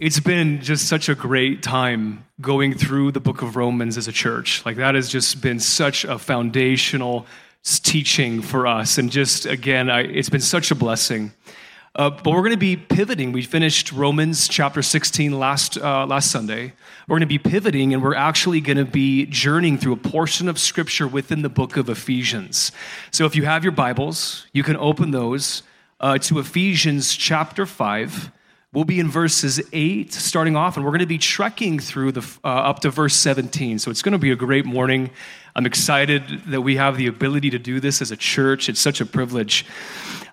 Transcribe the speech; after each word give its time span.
it's 0.00 0.20
been 0.20 0.60
just 0.60 0.88
such 0.88 1.08
a 1.08 1.14
great 1.14 1.62
time 1.62 2.24
going 2.40 2.74
through 2.74 3.10
the 3.10 3.20
book 3.20 3.42
of 3.42 3.56
Romans 3.56 3.96
as 3.96 4.06
a 4.06 4.12
church. 4.12 4.64
Like, 4.64 4.76
that 4.76 4.94
has 4.94 5.08
just 5.08 5.40
been 5.40 5.58
such 5.58 6.04
a 6.04 6.18
foundational 6.18 7.26
teaching 7.64 8.40
for 8.40 8.66
us. 8.66 8.98
And 8.98 9.10
just, 9.10 9.44
again, 9.44 9.90
I, 9.90 10.02
it's 10.02 10.28
been 10.28 10.40
such 10.40 10.70
a 10.70 10.76
blessing. 10.76 11.32
Uh, 11.96 12.10
but 12.10 12.30
we're 12.30 12.42
going 12.42 12.52
to 12.52 12.56
be 12.56 12.76
pivoting. 12.76 13.32
We 13.32 13.42
finished 13.42 13.90
Romans 13.90 14.46
chapter 14.46 14.82
16 14.82 15.36
last, 15.36 15.76
uh, 15.76 16.06
last 16.06 16.30
Sunday. 16.30 16.74
We're 17.08 17.14
going 17.14 17.20
to 17.22 17.26
be 17.26 17.38
pivoting 17.38 17.92
and 17.92 18.00
we're 18.00 18.14
actually 18.14 18.60
going 18.60 18.76
to 18.76 18.84
be 18.84 19.26
journeying 19.26 19.78
through 19.78 19.94
a 19.94 19.96
portion 19.96 20.48
of 20.48 20.60
scripture 20.60 21.08
within 21.08 21.42
the 21.42 21.48
book 21.48 21.76
of 21.76 21.88
Ephesians. 21.88 22.70
So 23.10 23.24
if 23.24 23.34
you 23.34 23.46
have 23.46 23.64
your 23.64 23.72
Bibles, 23.72 24.46
you 24.52 24.62
can 24.62 24.76
open 24.76 25.10
those 25.10 25.64
uh, 25.98 26.18
to 26.18 26.38
Ephesians 26.38 27.16
chapter 27.16 27.66
5. 27.66 28.30
We'll 28.74 28.84
be 28.84 29.00
in 29.00 29.08
verses 29.08 29.62
8 29.72 30.12
starting 30.12 30.54
off, 30.54 30.76
and 30.76 30.84
we're 30.84 30.90
going 30.90 30.98
to 31.00 31.06
be 31.06 31.16
trekking 31.16 31.78
through 31.78 32.12
the, 32.12 32.38
uh, 32.44 32.48
up 32.48 32.80
to 32.80 32.90
verse 32.90 33.14
17. 33.14 33.78
So 33.78 33.90
it's 33.90 34.02
going 34.02 34.12
to 34.12 34.18
be 34.18 34.30
a 34.30 34.36
great 34.36 34.66
morning. 34.66 35.08
I'm 35.56 35.64
excited 35.64 36.42
that 36.48 36.60
we 36.60 36.76
have 36.76 36.98
the 36.98 37.06
ability 37.06 37.48
to 37.50 37.58
do 37.58 37.80
this 37.80 38.02
as 38.02 38.10
a 38.10 38.16
church. 38.16 38.68
It's 38.68 38.80
such 38.80 39.00
a 39.00 39.06
privilege. 39.06 39.64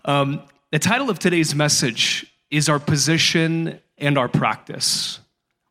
Um, 0.04 0.42
the 0.72 0.80
title 0.80 1.10
of 1.10 1.18
today's 1.18 1.56
message 1.56 2.26
is 2.52 2.68
Our 2.68 2.80
Position 2.80 3.80
and 3.98 4.18
Our 4.18 4.28
Practice. 4.28 5.20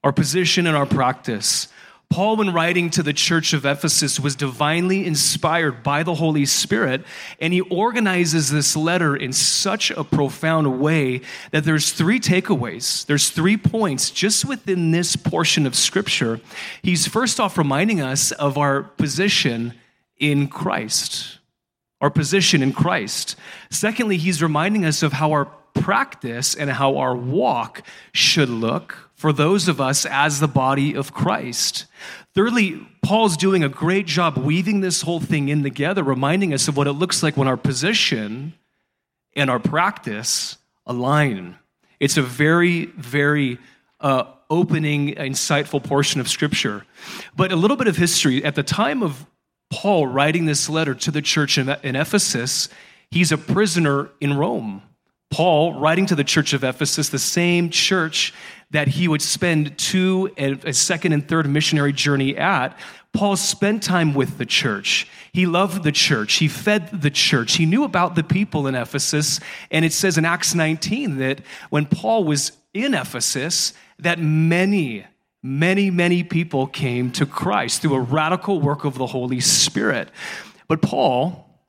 Our 0.03 0.13
position 0.13 0.67
and 0.67 0.75
our 0.75 0.87
practice. 0.87 1.69
Paul, 2.11 2.37
when 2.37 2.53
writing 2.53 2.91
to 2.91 3.03
the 3.03 3.13
church 3.13 3.53
of 3.53 3.67
Ephesus, 3.67 4.21
was 4.21 4.37
divinely 4.37 5.05
inspired 5.05 5.83
by 5.83 6.03
the 6.03 6.15
Holy 6.15 6.47
Spirit, 6.47 7.05
and 7.41 7.53
he 7.53 7.61
organizes 7.63 8.51
this 8.51 8.77
letter 8.77 9.17
in 9.17 9.33
such 9.33 9.91
a 9.91 10.05
profound 10.05 10.81
way 10.81 11.23
that 11.51 11.65
there's 11.65 11.93
three 11.93 12.21
takeaways. 12.21 13.05
There's 13.07 13.31
three 13.31 13.57
points 13.57 14.11
just 14.11 14.45
within 14.45 14.93
this 14.93 15.17
portion 15.17 15.67
of 15.67 15.75
Scripture. 15.75 16.41
He's 16.83 17.07
first 17.09 17.41
off 17.41 17.59
reminding 17.59 18.01
us 18.01 18.31
of 18.33 18.57
our 18.57 18.83
position 18.85 19.75
in 20.19 20.47
Christ 20.47 21.39
our 22.05 22.11
position 22.11 22.63
in 22.63 22.71
Christ. 22.75 23.35
Secondly, 23.71 24.19
he's 24.19 24.43
reminding 24.43 24.85
us 24.85 25.03
of 25.03 25.15
how 25.15 25.33
our 25.33 25.47
practice 25.73 26.55
and 26.55 26.71
how 26.71 26.99
our 26.99 27.17
walk 27.17 27.83
should 28.13 28.51
look 28.51 29.04
for 29.15 29.33
those 29.33 29.69
of 29.69 29.81
us 29.81 30.05
as 30.07 30.41
the 30.41 30.49
body 30.49 30.95
of 30.95 31.15
Christ. 31.15 31.87
Thirdly, 32.35 32.87
Paul's 33.03 33.37
doing 33.37 33.63
a 33.63 33.69
great 33.69 34.07
job 34.07 34.37
weaving 34.37 34.81
this 34.81 35.03
whole 35.03 35.21
thing 35.21 35.49
in 35.49 35.63
together, 35.63 36.03
reminding 36.03 36.53
us 36.53 36.69
of 36.69 36.77
what 36.77 36.87
it 36.87 36.93
looks 36.93 37.23
like 37.23 37.37
when 37.37 37.49
our 37.49 37.57
position 37.57 38.55
and 39.35 39.51
our 39.51 39.61
practice 39.61 40.59
align. 40.87 41.57
It's 42.01 42.17
a 42.17 42.23
very, 42.23 42.87
very 42.87 43.59
uh, 44.01 44.25
opening, 44.51 45.15
insightful 45.15 45.83
portion 45.83 46.21
of 46.21 46.29
Scripture. 46.29 46.85
But 47.37 47.53
a 47.53 47.57
little 47.57 47.77
bit 47.77 47.89
of 47.89 47.97
history. 47.97 48.45
At 48.45 48.55
the 48.55 48.63
time 48.63 49.03
of 49.03 49.27
Paul 49.71 50.07
writing 50.07 50.47
this 50.47 50.69
letter 50.69 50.95
to 50.95 51.11
the 51.11 51.23
church 51.23 51.59
in, 51.59 51.69
Ephesus, 51.69 52.69
he's 53.11 53.33
a 53.33 53.39
prisoner 53.39 54.11
in 54.21 54.37
Rome. 54.37 54.83
Paul, 55.31 55.75
writing 55.75 56.07
to 56.07 56.15
the 56.15 56.25
church 56.25 56.53
of 56.53 56.63
Ephesus, 56.63 57.09
the 57.09 57.19
same 57.19 57.71
church 57.71 58.33
that 58.71 58.89
he 58.89 59.09
would 59.09 59.23
spend 59.23 59.77
two, 59.79 60.33
a 60.37 60.73
second 60.73 61.13
and 61.13 61.29
third 61.29 61.49
missionary 61.49 61.93
journey 61.93 62.37
at, 62.37 62.79
Paul 63.13 63.37
spent 63.37 63.83
time 63.83 64.15
with 64.15 64.39
the 64.39 64.47
church. 64.47 65.07
He 65.33 65.47
loved 65.47 65.85
the 65.85 65.93
church. 65.93 66.35
He 66.35 66.49
fed 66.49 67.03
the 67.03 67.11
church. 67.11 67.55
He 67.55 67.67
knew 67.67 67.85
about 67.85 68.17
the 68.17 68.25
people 68.25 68.67
in 68.67 68.75
Ephesus. 68.75 69.39
And 69.71 69.85
it 69.85 69.93
says 69.93 70.19
in 70.19 70.25
Acts 70.25 70.55
19 70.55 71.19
that 71.19 71.41
when 71.71 71.87
Paul 71.87 72.25
was 72.25 72.53
in 72.73 72.93
Ephesus, 72.95 73.73
that 74.01 74.19
many 74.19 75.07
many, 75.45 75.91
many 75.91 76.25
people 76.25 76.67
came 76.67 77.13
to 77.13 77.27
Christ 77.27 77.83
through 77.83 77.95
a 77.95 78.01
radical 78.01 78.61
work 78.61 78.85
of 78.85 78.97
the 78.97 79.07
Holy 79.07 79.41
Spirit. 79.41 80.09
But 80.67 80.81
Paul, 80.81 81.61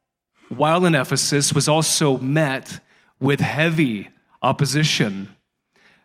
while 0.47 0.85
in 0.85 0.95
Ephesus, 0.95 1.53
was 1.53 1.67
also 1.67 2.17
met 2.17 2.79
with 3.19 3.41
heavy 3.41 4.07
opposition. 4.41 5.35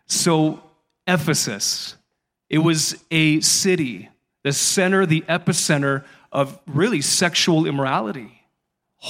So, 0.05 0.61
Ephesus, 1.13 1.95
it 2.49 2.59
was 2.59 3.03
a 3.11 3.39
city, 3.41 4.09
the 4.43 4.53
center, 4.53 5.05
the 5.05 5.21
epicenter 5.21 6.03
of 6.31 6.59
really 6.65 7.01
sexual 7.01 7.65
immorality. 7.65 8.43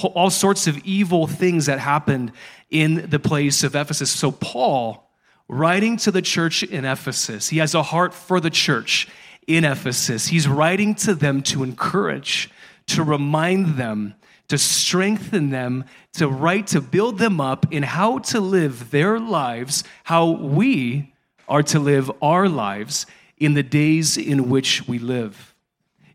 All 0.04 0.30
sorts 0.30 0.68
of 0.68 0.78
evil 0.86 1.28
things 1.28 1.66
that 1.66 1.80
happened 1.80 2.32
in 2.70 3.10
the 3.10 3.20
place 3.20 3.64
of 3.64 3.76
Ephesus. 3.76 4.10
So, 4.10 4.32
Paul, 4.32 5.12
writing 5.48 5.98
to 5.98 6.12
the 6.12 6.22
church 6.22 6.64
in 6.64 6.86
Ephesus. 6.86 7.50
He 7.50 7.58
has 7.58 7.76
a 7.76 7.84
heart 7.84 8.14
for 8.14 8.40
the 8.40 8.50
church 8.50 9.08
in 9.48 9.66
Ephesus. 9.66 10.28
He's 10.28 10.48
writing 10.48 10.96
to 10.96 11.14
them 11.14 11.42
to 11.44 11.64
encourage, 11.64 12.50
to 12.88 13.04
remind 13.04 13.76
them, 13.76 14.16
to 14.48 14.58
strengthen 14.58 15.50
them, 15.50 15.84
to 16.14 16.28
write, 16.28 16.68
to 16.68 16.80
build 16.80 17.18
them 17.18 17.42
up 17.42 17.66
in 17.72 17.84
how 17.84 18.20
to 18.20 18.40
live 18.40 18.92
their 18.92 19.20
lives, 19.20 19.84
how 20.06 20.32
we 20.32 21.11
are 21.52 21.62
to 21.62 21.80
live 21.80 22.10
our 22.22 22.48
lives 22.48 23.06
in 23.38 23.56
the 23.56 23.62
days 23.62 24.18
in 24.18 24.50
which 24.50 24.88
we 24.88 24.98
live. 24.98 25.54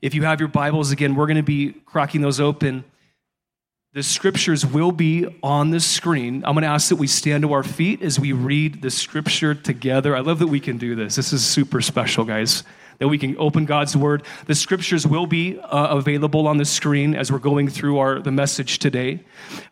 If 0.01 0.15
you 0.15 0.23
have 0.25 0.41
your 0.41 0.49
Bibles, 0.49 0.93
again, 0.93 1.15
we're 1.15 1.27
going 1.27 1.37
to 1.37 1.43
be 1.43 1.73
cracking 1.85 2.23
those 2.23 2.41
open. 2.41 2.85
The 3.93 4.03
scriptures 4.03 4.65
will 4.65 4.93
be 4.93 5.27
on 5.43 5.73
the 5.73 5.81
screen. 5.81 6.37
I'm 6.37 6.55
going 6.55 6.63
to 6.63 6.69
ask 6.69 6.89
that 6.89 6.97
we 6.97 7.07
stand 7.07 7.43
to 7.43 7.53
our 7.53 7.63
feet 7.63 8.01
as 8.01 8.19
we 8.19 8.33
read 8.33 8.81
the 8.81 8.91
scripture 8.91 9.55
together. 9.55 10.17
I 10.17 10.21
love 10.21 10.39
that 10.39 10.47
we 10.47 10.59
can 10.59 10.79
do 10.79 10.95
this. 10.95 11.17
This 11.17 11.35
is 11.35 11.45
super 11.45 11.83
special, 11.83 12.25
guys, 12.25 12.65
that 12.99 13.09
we 13.09 13.19
can 13.19 13.37
open 13.39 13.65
God's 13.65 13.97
word. 13.97 14.23
The 14.47 14.55
scriptures 14.55 15.07
will 15.07 15.27
be 15.27 15.59
uh, 15.59 15.97
available 15.97 16.47
on 16.47 16.57
the 16.57 16.65
screen 16.65 17.15
as 17.15 17.31
we're 17.31 17.39
going 17.39 17.69
through 17.69 17.99
our, 17.99 18.21
the 18.21 18.33
message 18.33 18.79
today. 18.79 19.21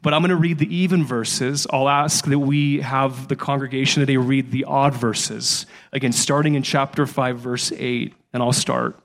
But 0.02 0.14
I'm 0.14 0.20
going 0.20 0.30
to 0.30 0.36
read 0.36 0.58
the 0.58 0.74
even 0.74 1.04
verses. 1.04 1.66
I'll 1.70 1.88
ask 1.88 2.26
that 2.26 2.38
we 2.38 2.80
have 2.80 3.28
the 3.28 3.36
congregation 3.36 4.00
today 4.00 4.16
read 4.16 4.50
the 4.50 4.64
odd 4.64 4.94
verses. 4.94 5.66
Again, 5.92 6.12
starting 6.12 6.54
in 6.54 6.62
chapter 6.62 7.06
5, 7.06 7.38
verse 7.38 7.72
8, 7.72 8.14
and 8.32 8.42
I'll 8.42 8.52
start. 8.52 8.98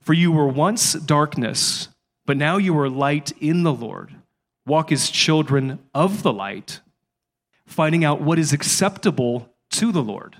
For 0.00 0.12
you 0.12 0.30
were 0.30 0.46
once 0.46 0.92
darkness, 0.92 1.88
but 2.26 2.36
now 2.36 2.58
you 2.58 2.78
are 2.78 2.88
light 2.88 3.32
in 3.40 3.62
the 3.62 3.72
Lord. 3.72 4.14
Walk 4.66 4.90
as 4.92 5.10
children 5.10 5.78
of 5.94 6.22
the 6.22 6.32
light, 6.32 6.80
finding 7.66 8.04
out 8.04 8.20
what 8.20 8.38
is 8.38 8.52
acceptable 8.52 9.52
to 9.70 9.92
the 9.92 10.02
Lord. 10.02 10.36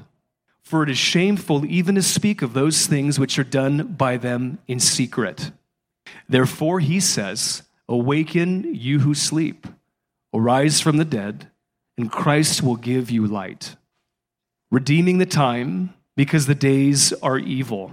For 0.66 0.82
it 0.82 0.90
is 0.90 0.98
shameful 0.98 1.64
even 1.64 1.94
to 1.94 2.02
speak 2.02 2.42
of 2.42 2.52
those 2.52 2.88
things 2.88 3.20
which 3.20 3.38
are 3.38 3.44
done 3.44 3.84
by 3.92 4.16
them 4.16 4.58
in 4.66 4.80
secret. 4.80 5.52
Therefore, 6.28 6.80
he 6.80 6.98
says, 6.98 7.62
Awaken, 7.88 8.74
you 8.74 8.98
who 8.98 9.14
sleep, 9.14 9.68
arise 10.34 10.80
from 10.80 10.96
the 10.96 11.04
dead, 11.04 11.52
and 11.96 12.10
Christ 12.10 12.64
will 12.64 12.74
give 12.74 13.12
you 13.12 13.28
light. 13.28 13.76
Redeeming 14.72 15.18
the 15.18 15.24
time, 15.24 15.94
because 16.16 16.46
the 16.46 16.54
days 16.56 17.12
are 17.22 17.38
evil. 17.38 17.92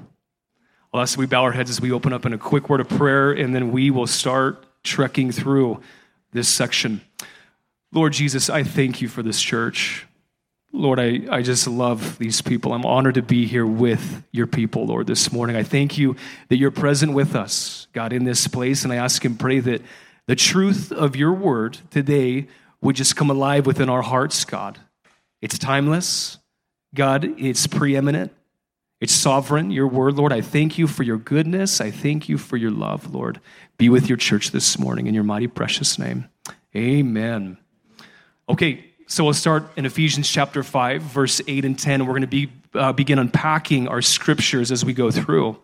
Well, 0.91 1.05
we 1.15 1.27
bow 1.27 1.43
our 1.43 1.51
heads 1.51 1.69
as 1.69 1.79
we 1.79 1.91
open 1.91 2.11
up 2.11 2.25
in 2.25 2.33
a 2.33 2.39
quick 2.39 2.69
word 2.69 2.81
of 2.81 2.89
prayer, 2.89 3.31
and 3.31 3.53
then 3.53 3.71
we 3.71 3.91
will 3.91 4.07
start 4.07 4.65
trekking 4.81 5.31
through 5.31 5.79
this 6.31 6.49
section. 6.49 7.01
Lord 7.91 8.13
Jesus, 8.13 8.49
I 8.49 8.63
thank 8.63 8.99
you 8.99 9.09
for 9.09 9.21
this 9.21 9.39
church. 9.39 10.07
Lord, 10.75 10.99
I, 10.99 11.21
I 11.29 11.43
just 11.43 11.67
love 11.67 12.17
these 12.17 12.41
people. 12.41 12.73
I'm 12.73 12.83
honored 12.83 13.13
to 13.15 13.21
be 13.21 13.45
here 13.45 13.65
with 13.65 14.23
your 14.31 14.47
people, 14.47 14.87
Lord, 14.87 15.05
this 15.05 15.31
morning. 15.31 15.55
I 15.55 15.61
thank 15.61 15.99
you 15.99 16.15
that 16.49 16.57
you're 16.57 16.71
present 16.71 17.13
with 17.13 17.35
us, 17.35 17.85
God, 17.93 18.11
in 18.11 18.23
this 18.23 18.47
place. 18.47 18.83
And 18.83 18.91
I 18.91 18.95
ask 18.95 19.23
and 19.23 19.39
pray 19.39 19.59
that 19.59 19.83
the 20.25 20.35
truth 20.35 20.91
of 20.91 21.15
your 21.15 21.31
word 21.31 21.77
today 21.91 22.47
would 22.81 22.95
just 22.95 23.15
come 23.15 23.29
alive 23.29 23.67
within 23.67 23.87
our 23.87 24.01
hearts, 24.01 24.45
God. 24.45 24.79
It's 25.41 25.59
timeless, 25.59 26.39
God, 26.95 27.39
it's 27.39 27.67
preeminent, 27.67 28.33
it's 28.99 29.13
sovereign, 29.13 29.69
your 29.69 29.87
word, 29.87 30.15
Lord. 30.15 30.33
I 30.33 30.41
thank 30.41 30.79
you 30.79 30.87
for 30.87 31.03
your 31.03 31.17
goodness. 31.17 31.81
I 31.81 31.91
thank 31.91 32.27
you 32.27 32.39
for 32.39 32.57
your 32.57 32.71
love, 32.71 33.13
Lord. 33.13 33.39
Be 33.77 33.89
with 33.89 34.07
your 34.09 34.17
church 34.17 34.49
this 34.49 34.79
morning 34.79 35.05
in 35.05 35.13
your 35.13 35.23
mighty 35.23 35.47
precious 35.47 35.99
name. 35.99 36.29
Amen. 36.75 37.57
Okay, 38.49 38.92
so 39.07 39.23
we'll 39.23 39.33
start 39.33 39.63
in 39.75 39.85
Ephesians 39.85 40.29
chapter 40.29 40.63
5, 40.63 41.01
verse 41.01 41.41
8 41.47 41.65
and 41.65 41.77
10. 41.77 42.05
We're 42.05 42.13
going 42.13 42.21
to 42.21 42.27
be, 42.27 42.49
uh, 42.73 42.93
begin 42.93 43.19
unpacking 43.19 43.87
our 43.87 44.01
scriptures 44.01 44.71
as 44.71 44.85
we 44.85 44.93
go 44.93 45.11
through. 45.11 45.57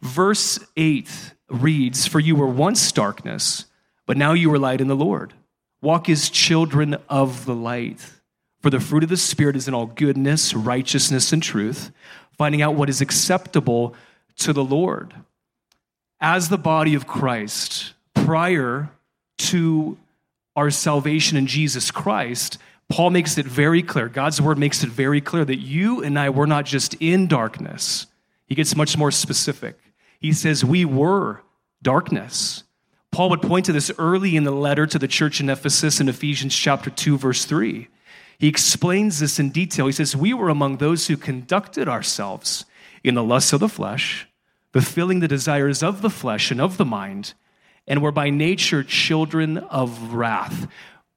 Verse 0.00 0.58
8 0.76 1.08
reads 1.48 2.06
For 2.06 2.20
you 2.20 2.36
were 2.36 2.46
once 2.46 2.92
darkness, 2.92 3.66
but 4.06 4.16
now 4.16 4.32
you 4.32 4.52
are 4.52 4.58
light 4.58 4.80
in 4.80 4.88
the 4.88 4.96
Lord. 4.96 5.34
Walk 5.82 6.08
as 6.08 6.30
children 6.30 6.96
of 7.08 7.44
the 7.44 7.54
light. 7.54 8.00
For 8.60 8.70
the 8.70 8.80
fruit 8.80 9.04
of 9.04 9.08
the 9.08 9.16
Spirit 9.16 9.56
is 9.56 9.68
in 9.68 9.74
all 9.74 9.86
goodness, 9.86 10.54
righteousness, 10.54 11.32
and 11.32 11.42
truth 11.42 11.92
finding 12.36 12.62
out 12.62 12.74
what 12.74 12.88
is 12.88 13.00
acceptable 13.00 13.94
to 14.38 14.52
the 14.52 14.64
Lord. 14.64 15.14
As 16.20 16.48
the 16.48 16.58
body 16.58 16.94
of 16.94 17.06
Christ, 17.06 17.92
prior 18.14 18.90
to 19.38 19.98
our 20.54 20.70
salvation 20.70 21.36
in 21.36 21.46
Jesus 21.46 21.90
Christ, 21.90 22.58
Paul 22.88 23.10
makes 23.10 23.36
it 23.36 23.46
very 23.46 23.82
clear, 23.82 24.08
God's 24.08 24.40
word 24.40 24.58
makes 24.58 24.82
it 24.84 24.90
very 24.90 25.20
clear 25.20 25.44
that 25.44 25.58
you 25.58 26.02
and 26.02 26.18
I 26.18 26.30
were 26.30 26.46
not 26.46 26.64
just 26.64 26.94
in 26.94 27.26
darkness. 27.26 28.06
He 28.46 28.54
gets 28.54 28.76
much 28.76 28.96
more 28.96 29.10
specific. 29.10 29.78
He 30.20 30.32
says, 30.32 30.64
We 30.64 30.84
were 30.84 31.42
darkness. 31.82 32.62
Paul 33.10 33.30
would 33.30 33.42
point 33.42 33.66
to 33.66 33.72
this 33.72 33.90
early 33.98 34.36
in 34.36 34.44
the 34.44 34.50
letter 34.50 34.86
to 34.86 34.98
the 34.98 35.08
church 35.08 35.40
in 35.40 35.48
Ephesus 35.48 36.00
in 36.00 36.08
Ephesians 36.08 36.54
chapter 36.54 36.90
2 36.90 37.18
verse 37.18 37.44
3. 37.44 37.88
He 38.38 38.48
explains 38.48 39.18
this 39.18 39.38
in 39.38 39.50
detail. 39.50 39.86
He 39.86 39.92
says, 39.92 40.14
"We 40.14 40.34
were 40.34 40.50
among 40.50 40.76
those 40.76 41.06
who 41.06 41.16
conducted 41.16 41.88
ourselves 41.88 42.66
in 43.02 43.14
the 43.14 43.24
lusts 43.24 43.54
of 43.54 43.60
the 43.60 43.68
flesh, 43.68 44.28
fulfilling 44.72 45.20
the 45.20 45.28
desires 45.28 45.82
of 45.82 46.02
the 46.02 46.10
flesh 46.10 46.50
and 46.50 46.60
of 46.60 46.76
the 46.76 46.84
mind, 46.84 47.32
and 47.88 48.02
were 48.02 48.12
by 48.12 48.28
nature 48.28 48.84
children 48.84 49.58
of 49.58 50.12
wrath." 50.12 50.68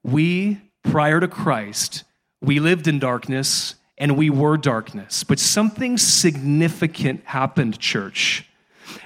We 0.02 0.62
prior 0.82 1.20
to 1.20 1.28
Christ, 1.28 2.04
we 2.40 2.60
lived 2.60 2.86
in 2.86 2.98
darkness 2.98 3.74
and 3.98 4.16
we 4.16 4.30
were 4.30 4.56
darkness. 4.56 5.24
But 5.24 5.38
something 5.38 5.98
significant 5.98 7.22
happened, 7.26 7.78
church. 7.78 8.46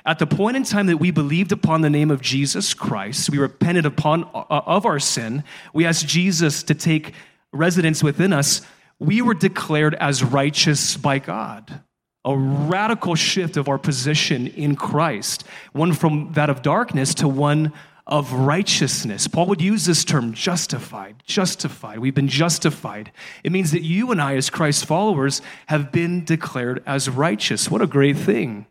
At 0.06 0.18
the 0.18 0.26
point 0.26 0.56
in 0.56 0.62
time 0.62 0.86
that 0.86 0.98
we 0.98 1.10
believed 1.10 1.52
upon 1.52 1.80
the 1.80 1.90
name 1.90 2.10
of 2.10 2.22
Jesus 2.22 2.74
Christ, 2.74 3.28
we 3.28 3.38
repented 3.38 3.84
upon 3.84 4.24
uh, 4.34 4.44
of 4.48 4.86
our 4.86 4.98
sin, 4.98 5.44
we 5.72 5.84
asked 5.84 6.06
Jesus 6.06 6.62
to 6.62 6.74
take 6.74 7.12
residence 7.52 8.02
within 8.02 8.32
us, 8.32 8.62
we 8.98 9.20
were 9.20 9.34
declared 9.34 9.94
as 9.96 10.22
righteous 10.22 10.96
by 10.96 11.18
God. 11.18 11.82
A 12.24 12.36
radical 12.36 13.14
shift 13.14 13.56
of 13.56 13.68
our 13.68 13.76
position 13.76 14.46
in 14.46 14.76
Christ, 14.76 15.44
one 15.72 15.92
from 15.92 16.32
that 16.32 16.48
of 16.48 16.62
darkness 16.62 17.14
to 17.16 17.28
one 17.28 17.72
of 18.06 18.32
righteousness. 18.32 19.26
Paul 19.28 19.46
would 19.46 19.62
use 19.62 19.86
this 19.86 20.04
term 20.04 20.34
justified, 20.34 21.22
justified. 21.24 21.98
We've 21.98 22.14
been 22.14 22.28
justified. 22.28 23.12
It 23.42 23.52
means 23.52 23.70
that 23.70 23.82
you 23.82 24.10
and 24.10 24.20
I, 24.20 24.36
as 24.36 24.50
Christ 24.50 24.84
followers, 24.84 25.40
have 25.66 25.90
been 25.90 26.24
declared 26.24 26.82
as 26.86 27.08
righteous. 27.08 27.70
What 27.70 27.80
a 27.80 27.86
great 27.86 28.18
thing. 28.18 28.66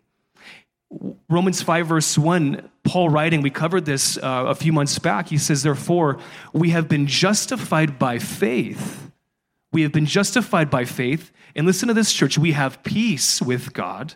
Romans 1.30 1.63
5, 1.63 1.88
verse 1.88 2.18
1, 2.18 2.69
Paul 2.83 3.09
writing, 3.09 3.41
we 3.41 3.50
covered 3.50 3.85
this 3.85 4.18
uh, 4.18 4.45
a 4.47 4.53
few 4.53 4.71
months 4.71 5.00
back. 5.00 5.30
He 5.30 5.39
says, 5.39 5.63
Therefore, 5.63 6.19
we 6.53 6.69
have 6.69 6.88
been 6.88 7.07
justified 7.07 7.97
by 7.97 8.19
faith. 8.19 9.09
We 9.71 9.81
have 9.81 9.91
been 9.91 10.06
justified 10.06 10.69
by 10.69 10.86
faith. 10.86 11.31
And 11.56 11.65
listen 11.65 11.88
to 11.88 11.95
this, 11.95 12.13
church. 12.13 12.38
We 12.38 12.51
have 12.51 12.83
peace 12.83 13.41
with 13.41 13.74
God 13.74 14.13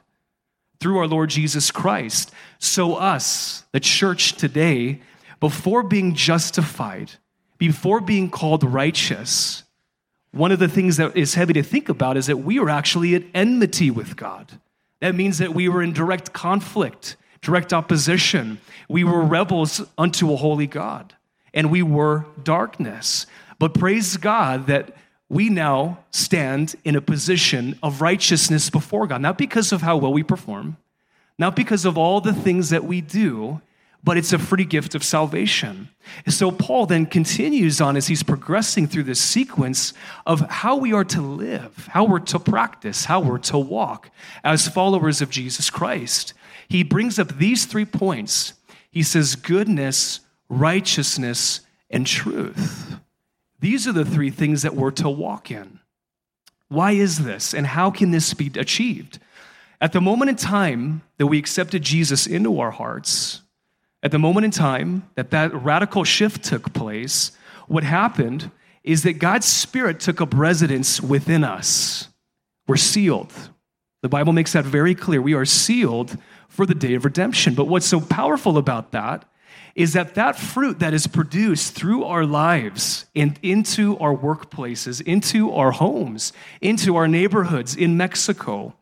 through 0.80 0.98
our 1.00 1.08
Lord 1.08 1.30
Jesus 1.30 1.72
Christ. 1.72 2.32
So, 2.60 2.96
us, 2.96 3.64
the 3.72 3.80
church 3.80 4.34
today, 4.34 5.02
before 5.40 5.84
being 5.84 6.14
justified, 6.14 7.12
before 7.58 8.02
being 8.02 8.30
called 8.30 8.64
righteous, 8.64 9.64
one 10.32 10.52
of 10.52 10.60
the 10.60 10.68
things 10.68 10.98
that 10.98 11.16
is 11.16 11.34
heavy 11.34 11.54
to 11.54 11.64
think 11.64 11.90
about 11.90 12.18
is 12.18 12.28
that 12.28 12.38
we 12.38 12.60
were 12.60 12.70
actually 12.70 13.16
at 13.16 13.24
enmity 13.34 13.90
with 13.90 14.16
God. 14.16 14.60
That 15.00 15.16
means 15.16 15.38
that 15.38 15.54
we 15.54 15.70
were 15.70 15.82
in 15.82 15.94
direct 15.94 16.34
conflict, 16.34 17.18
direct 17.42 17.74
opposition. 17.74 18.60
We 18.90 19.04
were 19.04 19.22
rebels 19.22 19.82
unto 19.98 20.32
a 20.34 20.36
holy 20.36 20.68
God, 20.68 21.16
and 21.54 21.72
we 21.72 21.84
were 21.84 22.26
darkness. 22.44 23.26
But 23.60 23.74
praise 23.74 24.18
God 24.18 24.68
that 24.68 24.96
we 25.30 25.50
now 25.50 26.00
stand 26.12 26.76
in 26.84 26.96
a 26.96 27.02
position 27.02 27.78
of 27.84 28.02
righteousness 28.02 28.70
before 28.70 29.08
God, 29.08 29.22
not 29.22 29.38
because 29.38 29.72
of 29.72 29.82
how 29.82 29.98
well 29.98 30.14
we 30.14 30.24
perform, 30.24 30.78
not 31.38 31.56
because 31.56 31.86
of 31.86 31.98
all 31.98 32.22
the 32.22 32.34
things 32.34 32.70
that 32.70 32.86
we 32.86 33.02
do, 33.02 33.62
but 34.04 34.18
it's 34.18 34.32
a 34.32 34.40
free 34.40 34.64
gift 34.64 34.96
of 34.96 35.04
salvation. 35.04 35.90
So 36.28 36.50
Paul 36.50 36.86
then 36.86 37.06
continues 37.06 37.82
on 37.82 37.98
as 37.98 38.08
he's 38.08 38.24
progressing 38.24 38.88
through 38.88 39.04
this 39.04 39.20
sequence 39.20 39.92
of 40.26 40.40
how 40.50 40.78
we 40.78 40.94
are 40.94 41.04
to 41.06 41.22
live, 41.22 41.90
how 41.92 42.06
we're 42.06 42.20
to 42.20 42.40
practice, 42.40 43.06
how 43.06 43.20
we're 43.20 43.40
to 43.40 43.58
walk 43.58 44.10
as 44.46 44.70
followers 44.70 45.22
of 45.22 45.30
Jesus 45.30 45.70
Christ. 45.70 46.34
He 46.70 46.84
brings 46.84 47.20
up 47.20 47.38
these 47.38 47.66
three 47.66 47.86
points. 47.86 48.54
He 48.90 49.04
says, 49.04 49.36
goodness, 49.36 50.22
righteousness, 50.48 51.62
and 51.90 52.08
truth. 52.08 52.96
These 53.60 53.88
are 53.88 53.94
the 53.94 54.06
three 54.06 54.30
things 54.30 54.62
that 54.62 54.76
we're 54.76 54.92
to 54.92 55.10
walk 55.10 55.52
in. 55.52 55.80
Why 56.70 56.92
is 56.92 57.24
this, 57.24 57.54
and 57.54 57.66
how 57.66 57.92
can 57.92 58.12
this 58.12 58.34
be 58.34 58.52
achieved? 58.60 59.20
At 59.80 59.94
the 59.94 60.02
moment 60.02 60.30
in 60.30 60.36
time 60.36 61.02
that 61.18 61.28
we 61.28 61.38
accepted 61.38 61.82
Jesus 61.82 62.28
into 62.28 62.60
our 62.60 62.72
hearts, 62.72 63.42
at 64.04 64.12
the 64.12 64.20
moment 64.20 64.46
in 64.46 64.52
time 64.52 65.08
that 65.16 65.32
that 65.32 65.54
radical 65.54 66.04
shift 66.04 66.44
took 66.44 66.74
place, 66.74 67.32
what 67.68 67.84
happened 67.84 68.52
is 68.84 69.04
that 69.04 69.14
God's 69.14 69.46
Spirit 69.46 70.00
took 70.00 70.22
up 70.22 70.34
residence 70.34 71.02
within 71.02 71.44
us. 71.44 72.10
We're 72.68 72.78
sealed. 72.78 73.34
The 74.02 74.10
Bible 74.10 74.34
makes 74.34 74.54
that 74.54 74.66
very 74.66 74.96
clear. 74.96 75.22
We 75.22 75.34
are 75.34 75.46
sealed 75.46 76.18
for 76.48 76.66
the 76.66 76.76
day 76.76 76.94
of 76.94 77.06
redemption. 77.06 77.54
But 77.54 77.68
what's 77.68 77.86
so 77.86 78.00
powerful 78.00 78.58
about 78.58 78.92
that 78.92 79.26
is 79.78 79.94
that 79.94 80.16
that 80.16 80.36
fruit 80.36 80.80
that 80.80 80.92
is 80.92 81.06
produced 81.06 81.76
through 81.76 82.04
our 82.04 82.26
lives 82.26 83.06
and 83.16 83.40
into 83.44 83.96
our 84.00 84.16
workplaces, 84.16 85.00
into 85.04 85.54
our 85.54 85.70
homes, 85.70 86.34
into 86.62 86.96
our 86.96 87.08
neighborhoods 87.08 87.76
in 87.76 87.96
Mexico, 87.96 88.74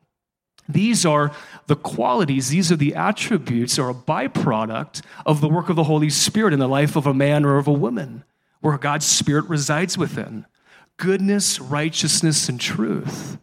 these 0.69 1.05
are 1.05 1.33
the 1.67 1.75
qualities, 1.75 2.47
these 2.47 2.71
are 2.71 2.77
the 2.77 2.95
attributes 2.95 3.77
or 3.77 3.89
a 3.89 3.93
byproduct 3.93 5.01
of 5.25 5.41
the 5.41 5.49
work 5.49 5.67
of 5.67 5.75
the 5.75 5.83
Holy 5.83 6.09
Spirit 6.09 6.53
in 6.53 6.59
the 6.59 6.67
life 6.67 6.95
of 6.95 7.05
a 7.05 7.13
man 7.13 7.43
or 7.43 7.57
of 7.57 7.67
a 7.67 7.73
woman, 7.73 8.23
where 8.61 8.77
God's 8.77 9.05
Spirit 9.05 9.49
resides 9.49 9.97
within. 9.97 10.45
Goodness, 10.95 11.59
righteousness, 11.59 12.47
and 12.47 12.59
truth. 12.59 13.37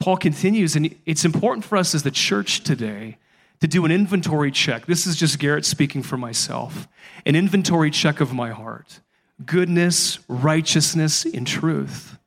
Paul 0.00 0.16
continues, 0.16 0.74
and 0.74 0.92
it's 1.06 1.24
important 1.24 1.64
for 1.64 1.78
us 1.78 1.94
as 1.94 2.02
the 2.02 2.10
church 2.10 2.64
today 2.64 3.16
to 3.60 3.68
do 3.68 3.84
an 3.84 3.90
inventory 3.90 4.50
check. 4.50 4.86
This 4.86 5.06
is 5.06 5.16
just 5.16 5.38
Garrett 5.38 5.64
speaking 5.64 6.02
for 6.02 6.16
myself. 6.16 6.88
An 7.26 7.36
inventory 7.36 7.90
check 7.90 8.20
of 8.20 8.32
my 8.32 8.50
heart. 8.50 9.00
Goodness, 9.44 10.18
righteousness, 10.28 11.24
and 11.24 11.46
truth. 11.46 12.18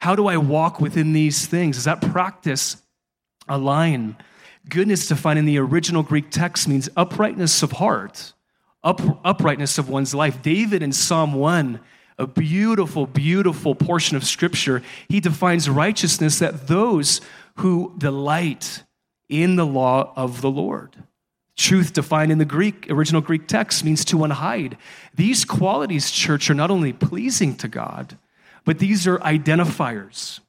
How 0.00 0.14
do 0.14 0.26
I 0.26 0.36
walk 0.36 0.80
within 0.80 1.12
these 1.12 1.46
things? 1.46 1.76
Is 1.76 1.84
that 1.84 2.00
practice 2.00 2.76
align? 3.48 4.16
Goodness, 4.68 5.06
defined 5.06 5.38
in 5.38 5.44
the 5.44 5.58
original 5.58 6.02
Greek 6.02 6.30
text, 6.30 6.68
means 6.68 6.88
uprightness 6.96 7.62
of 7.62 7.72
heart, 7.72 8.32
up, 8.82 9.00
uprightness 9.24 9.78
of 9.78 9.88
one's 9.88 10.14
life. 10.14 10.40
David 10.42 10.82
in 10.82 10.92
Psalm 10.92 11.34
1, 11.34 11.80
a 12.18 12.26
beautiful, 12.26 13.06
beautiful 13.06 13.74
portion 13.74 14.16
of 14.16 14.24
scripture, 14.24 14.82
he 15.08 15.20
defines 15.20 15.68
righteousness 15.68 16.38
that 16.38 16.68
those 16.68 17.20
who 17.56 17.94
delight 17.98 18.84
in 19.30 19.56
the 19.56 19.64
law 19.64 20.12
of 20.16 20.42
the 20.42 20.50
Lord. 20.50 21.02
Truth 21.56 21.92
defined 21.94 22.32
in 22.32 22.38
the 22.38 22.44
Greek, 22.44 22.90
original 22.90 23.20
Greek 23.20 23.46
text 23.46 23.84
means 23.84 24.04
to 24.06 24.16
unhide. 24.16 24.76
These 25.14 25.44
qualities, 25.44 26.10
church, 26.10 26.50
are 26.50 26.54
not 26.54 26.70
only 26.70 26.92
pleasing 26.92 27.54
to 27.56 27.68
God, 27.68 28.18
but 28.64 28.78
these 28.78 29.06
are 29.06 29.18
identifiers. 29.18 30.40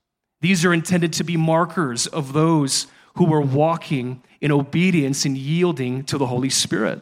These 0.41 0.65
are 0.65 0.73
intended 0.73 1.13
to 1.13 1.23
be 1.23 1.37
markers 1.37 2.07
of 2.07 2.33
those 2.33 2.87
who 3.15 3.31
are 3.33 3.41
walking 3.41 4.23
in 4.39 4.51
obedience 4.51 5.25
and 5.25 5.37
yielding 5.37 6.03
to 6.05 6.17
the 6.17 6.27
Holy 6.27 6.49
Spirit. 6.49 7.01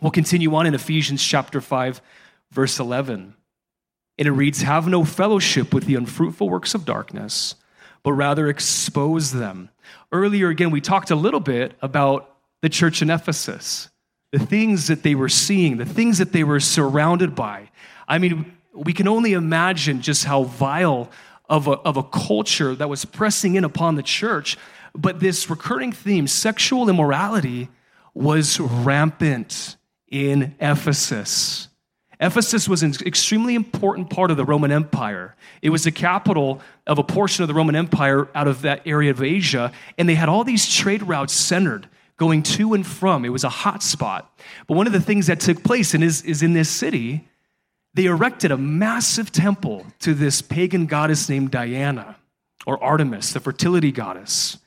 We'll 0.00 0.10
continue 0.10 0.54
on 0.54 0.66
in 0.66 0.74
Ephesians 0.74 1.22
chapter 1.22 1.60
5, 1.60 2.00
verse 2.50 2.78
11. 2.78 3.34
And 4.18 4.28
it 4.28 4.32
reads, 4.32 4.62
Have 4.62 4.88
no 4.88 5.04
fellowship 5.04 5.72
with 5.72 5.84
the 5.84 5.94
unfruitful 5.94 6.48
works 6.48 6.74
of 6.74 6.84
darkness, 6.84 7.54
but 8.02 8.12
rather 8.12 8.48
expose 8.48 9.32
them. 9.32 9.70
Earlier, 10.12 10.48
again, 10.48 10.70
we 10.70 10.80
talked 10.80 11.10
a 11.10 11.16
little 11.16 11.40
bit 11.40 11.74
about 11.82 12.34
the 12.62 12.68
church 12.68 13.02
in 13.02 13.10
Ephesus, 13.10 13.88
the 14.32 14.38
things 14.38 14.88
that 14.88 15.02
they 15.02 15.14
were 15.14 15.28
seeing, 15.28 15.76
the 15.76 15.84
things 15.84 16.18
that 16.18 16.32
they 16.32 16.44
were 16.44 16.60
surrounded 16.60 17.34
by. 17.34 17.70
I 18.06 18.18
mean, 18.18 18.56
we 18.72 18.92
can 18.92 19.08
only 19.08 19.32
imagine 19.32 20.00
just 20.00 20.24
how 20.24 20.44
vile 20.44 21.10
of 21.48 21.66
a, 21.66 21.72
of 21.72 21.96
a 21.96 22.02
culture 22.02 22.74
that 22.74 22.88
was 22.88 23.04
pressing 23.04 23.54
in 23.54 23.64
upon 23.64 23.94
the 23.94 24.02
church. 24.02 24.56
But 24.94 25.20
this 25.20 25.48
recurring 25.48 25.92
theme, 25.92 26.26
sexual 26.26 26.88
immorality, 26.88 27.68
was 28.14 28.58
rampant 28.60 29.76
in 30.08 30.54
Ephesus. 30.60 31.67
Ephesus 32.20 32.68
was 32.68 32.82
an 32.82 32.94
extremely 33.06 33.54
important 33.54 34.10
part 34.10 34.30
of 34.30 34.36
the 34.36 34.44
Roman 34.44 34.72
Empire. 34.72 35.36
It 35.62 35.70
was 35.70 35.84
the 35.84 35.92
capital 35.92 36.60
of 36.86 36.98
a 36.98 37.04
portion 37.04 37.42
of 37.44 37.48
the 37.48 37.54
Roman 37.54 37.76
Empire 37.76 38.28
out 38.34 38.48
of 38.48 38.62
that 38.62 38.82
area 38.84 39.10
of 39.10 39.22
Asia, 39.22 39.72
and 39.96 40.08
they 40.08 40.16
had 40.16 40.28
all 40.28 40.42
these 40.42 40.68
trade 40.72 41.02
routes 41.02 41.32
centered 41.32 41.88
going 42.16 42.42
to 42.42 42.74
and 42.74 42.84
from. 42.84 43.24
It 43.24 43.28
was 43.28 43.44
a 43.44 43.48
hot 43.48 43.82
spot. 43.82 44.36
But 44.66 44.76
one 44.76 44.88
of 44.88 44.92
the 44.92 45.00
things 45.00 45.28
that 45.28 45.38
took 45.38 45.62
place 45.62 45.94
and 45.94 46.02
is, 46.02 46.22
is 46.22 46.42
in 46.42 46.52
this 46.52 46.68
city, 46.68 47.28
they 47.94 48.06
erected 48.06 48.50
a 48.50 48.56
massive 48.58 49.30
temple 49.30 49.86
to 50.00 50.12
this 50.14 50.42
pagan 50.42 50.86
goddess 50.86 51.28
named 51.28 51.52
Diana 51.52 52.16
or 52.66 52.82
Artemis, 52.82 53.32
the 53.32 53.40
fertility 53.40 53.92
goddess. 53.92 54.58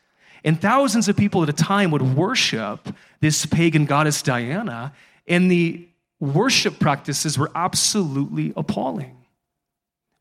And 0.45 0.59
thousands 0.59 1.09
of 1.09 1.17
people 1.17 1.43
at 1.43 1.49
a 1.49 1.53
time 1.53 1.91
would 1.91 2.01
worship 2.01 2.95
this 3.19 3.45
pagan 3.45 3.85
goddess 3.85 4.21
Diana, 4.23 4.93
and 5.27 5.51
the 5.51 5.87
worship 6.21 6.79
practices 6.79 7.37
were 7.37 7.51
absolutely 7.55 8.53
appalling. 8.55 9.17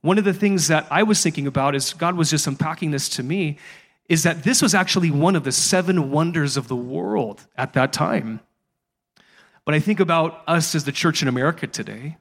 one 0.01 0.17
of 0.17 0.25
the 0.25 0.33
things 0.33 0.69
that 0.69 0.87
I 0.91 1.03
was 1.03 1.23
thinking 1.23 1.47
about 1.47 1.75
as 1.75 1.93
God 1.93 2.17
was 2.17 2.31
just 2.31 2.47
unpacking 2.47 2.91
this 2.91 3.07
to 3.11 3.23
me 3.23 3.59
is 4.09 4.23
that 4.23 4.43
this 4.45 4.63
was 4.63 4.75
actually 4.75 5.11
one 5.11 5.37
of 5.37 5.45
the 5.45 5.53
seven 5.53 6.11
wonders 6.11 6.57
of 6.57 6.69
the 6.69 6.77
world 6.77 7.47
at 7.55 7.75
that 7.75 7.93
time. 7.93 8.41
But 9.67 9.75
I 9.75 9.79
think 9.79 10.01
about 10.01 10.43
us 10.49 10.75
as 10.75 10.85
the 10.85 10.91
church 10.91 11.21
in 11.21 11.29
America 11.29 11.67
today. 11.67 12.17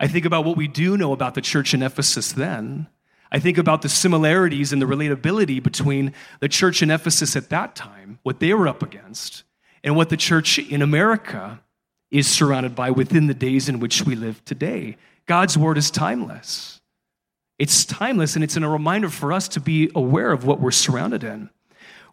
I 0.00 0.08
think 0.08 0.24
about 0.24 0.44
what 0.44 0.56
we 0.56 0.66
do 0.66 0.96
know 0.96 1.12
about 1.12 1.34
the 1.34 1.40
church 1.40 1.72
in 1.72 1.84
Ephesus 1.84 2.32
then. 2.32 2.88
I 3.30 3.38
think 3.38 3.58
about 3.58 3.82
the 3.82 3.88
similarities 3.88 4.72
and 4.72 4.82
the 4.82 4.86
relatability 4.86 5.62
between 5.62 6.12
the 6.40 6.48
church 6.48 6.82
in 6.82 6.90
Ephesus 6.90 7.36
at 7.36 7.48
that 7.50 7.76
time, 7.76 8.18
what 8.24 8.40
they 8.40 8.52
were 8.52 8.66
up 8.66 8.82
against, 8.82 9.44
and 9.84 9.94
what 9.94 10.08
the 10.08 10.16
church 10.16 10.58
in 10.58 10.82
America 10.82 11.60
is 12.14 12.28
surrounded 12.28 12.76
by 12.76 12.92
within 12.92 13.26
the 13.26 13.34
days 13.34 13.68
in 13.68 13.80
which 13.80 14.04
we 14.04 14.14
live 14.14 14.42
today. 14.44 14.96
God's 15.26 15.58
word 15.58 15.76
is 15.76 15.90
timeless. 15.90 16.80
It's 17.58 17.84
timeless, 17.84 18.36
and 18.36 18.44
it's 18.44 18.56
a 18.56 18.68
reminder 18.68 19.08
for 19.08 19.32
us 19.32 19.48
to 19.48 19.60
be 19.60 19.90
aware 19.96 20.30
of 20.30 20.46
what 20.46 20.60
we're 20.60 20.70
surrounded 20.70 21.24
in. 21.24 21.50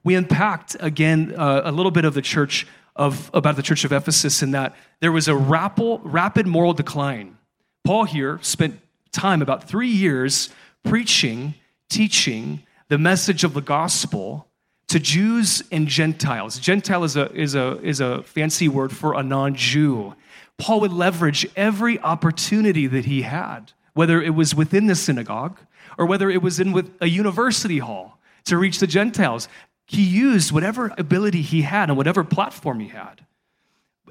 We 0.03 0.15
unpacked 0.15 0.75
again 0.79 1.36
uh, 1.38 1.62
a 1.65 1.72
little 1.72 1.91
bit 1.91 2.03
of 2.03 2.15
the 2.15 2.22
church 2.24 2.65
of 2.96 3.29
about 3.31 3.55
the 3.58 3.62
church 3.62 3.86
of 3.86 3.91
Ephesus 3.91 4.41
in 4.41 4.51
that 4.51 4.75
there 5.01 5.12
was 5.12 5.27
a 5.27 5.36
rapid 5.36 6.48
moral 6.48 6.74
decline. 6.74 7.38
Paul 7.84 8.05
here 8.05 8.39
spent 8.41 8.79
time 9.12 9.43
about 9.43 9.70
three 9.70 9.88
years 9.88 10.50
preaching, 10.84 11.53
teaching 11.89 12.63
the 12.88 12.98
message 12.98 13.43
of 13.43 13.53
the 13.53 13.62
gospel 13.62 14.48
to 14.91 15.00
Jews 15.00 15.63
and 15.71 15.88
Gentiles. 15.88 16.60
Gentile 16.60 17.05
is 17.05 17.15
a, 17.15 17.31
is 17.33 17.55
a, 17.55 17.79
is 17.81 18.01
a 18.01 18.24
fancy 18.24 18.67
word 18.67 18.91
for 18.91 19.13
a 19.13 19.24
non 19.24 19.55
Jew. 19.55 20.15
Paul 20.57 20.81
would 20.81 20.91
leverage 20.91 21.48
every 21.55 21.98
opportunity 22.00 22.88
that 22.88 23.05
he 23.05 23.21
had, 23.21 23.71
whether 23.93 24.21
it 24.21 24.31
was 24.31 24.53
within 24.53 24.88
the 24.88 24.95
synagogue 24.95 25.57
or 25.98 26.05
whether 26.05 26.29
it 26.29 26.41
was 26.41 26.60
in 26.60 26.74
with 26.74 26.91
a 27.00 27.07
university 27.07 27.79
hall 27.79 28.19
to 28.43 28.57
reach 28.57 28.79
the 28.79 28.88
Gentiles. 28.88 29.48
He 29.88 30.03
used 30.03 30.51
whatever 30.51 30.93
ability 30.98 31.41
he 31.41 31.62
had 31.62 31.89
and 31.89 31.95
whatever 31.95 32.25
platform 32.25 32.81
he 32.81 32.89
had. 32.89 33.25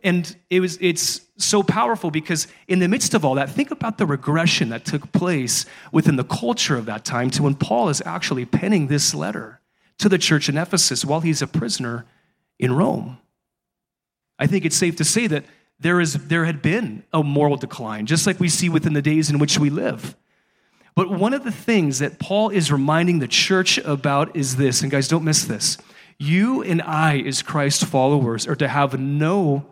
And 0.02 0.34
it 0.48 0.60
was, 0.60 0.78
it's 0.80 1.20
so 1.36 1.62
powerful 1.62 2.10
because 2.10 2.48
in 2.68 2.78
the 2.78 2.88
midst 2.88 3.12
of 3.12 3.22
all 3.22 3.34
that, 3.34 3.50
think 3.50 3.70
about 3.70 3.98
the 3.98 4.06
regression 4.06 4.70
that 4.70 4.86
took 4.86 5.12
place 5.12 5.66
within 5.92 6.16
the 6.16 6.24
culture 6.24 6.78
of 6.78 6.86
that 6.86 7.04
time 7.04 7.28
to 7.30 7.42
when 7.42 7.54
Paul 7.54 7.90
is 7.90 8.02
actually 8.06 8.46
penning 8.46 8.86
this 8.86 9.14
letter 9.14 9.59
to 10.00 10.08
the 10.08 10.18
church 10.18 10.48
in 10.48 10.58
Ephesus 10.58 11.04
while 11.04 11.20
he's 11.20 11.42
a 11.42 11.46
prisoner 11.46 12.06
in 12.58 12.72
Rome. 12.72 13.18
I 14.38 14.46
think 14.46 14.64
it's 14.64 14.76
safe 14.76 14.96
to 14.96 15.04
say 15.04 15.26
that 15.26 15.44
there, 15.78 16.00
is, 16.00 16.14
there 16.14 16.44
had 16.44 16.62
been 16.62 17.04
a 17.12 17.22
moral 17.22 17.56
decline, 17.56 18.06
just 18.06 18.26
like 18.26 18.38
we 18.38 18.48
see 18.48 18.68
within 18.68 18.92
the 18.92 19.02
days 19.02 19.30
in 19.30 19.38
which 19.38 19.58
we 19.58 19.70
live. 19.70 20.16
But 20.94 21.10
one 21.10 21.32
of 21.32 21.44
the 21.44 21.52
things 21.52 22.00
that 22.00 22.18
Paul 22.18 22.50
is 22.50 22.70
reminding 22.70 23.18
the 23.18 23.28
church 23.28 23.78
about 23.78 24.36
is 24.36 24.56
this, 24.56 24.82
and 24.82 24.90
guys, 24.90 25.08
don't 25.08 25.24
miss 25.24 25.44
this. 25.44 25.78
You 26.18 26.62
and 26.62 26.82
I, 26.82 27.18
as 27.20 27.42
Christ 27.42 27.86
followers, 27.86 28.46
are 28.46 28.56
to 28.56 28.68
have 28.68 29.00
no 29.00 29.66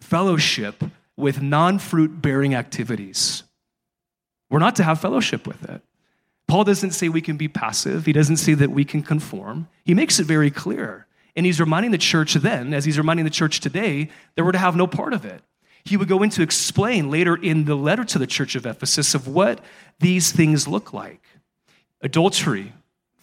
fellowship 0.00 0.82
with 1.16 1.42
non 1.42 1.78
fruit 1.78 2.22
bearing 2.22 2.54
activities. 2.54 3.42
We're 4.48 4.60
not 4.60 4.76
to 4.76 4.84
have 4.84 5.00
fellowship 5.00 5.46
with 5.46 5.68
it. 5.68 5.82
Paul 6.50 6.64
doesn't 6.64 6.90
say 6.90 7.08
we 7.08 7.20
can 7.20 7.36
be 7.36 7.46
passive. 7.46 8.06
He 8.06 8.12
doesn't 8.12 8.38
say 8.38 8.54
that 8.54 8.72
we 8.72 8.84
can 8.84 9.04
conform. 9.04 9.68
He 9.84 9.94
makes 9.94 10.18
it 10.18 10.26
very 10.26 10.50
clear. 10.50 11.06
And 11.36 11.46
he's 11.46 11.60
reminding 11.60 11.92
the 11.92 11.96
church 11.98 12.34
then, 12.34 12.74
as 12.74 12.84
he's 12.84 12.98
reminding 12.98 13.22
the 13.24 13.30
church 13.30 13.60
today, 13.60 14.10
that 14.34 14.42
we're 14.42 14.50
to 14.50 14.58
have 14.58 14.74
no 14.74 14.88
part 14.88 15.12
of 15.12 15.24
it. 15.24 15.42
He 15.84 15.96
would 15.96 16.08
go 16.08 16.24
in 16.24 16.30
to 16.30 16.42
explain 16.42 17.08
later 17.08 17.36
in 17.36 17.66
the 17.66 17.76
letter 17.76 18.02
to 18.02 18.18
the 18.18 18.26
church 18.26 18.56
of 18.56 18.66
Ephesus 18.66 19.14
of 19.14 19.28
what 19.28 19.60
these 20.00 20.32
things 20.32 20.66
look 20.66 20.92
like 20.92 21.22
adultery, 22.02 22.72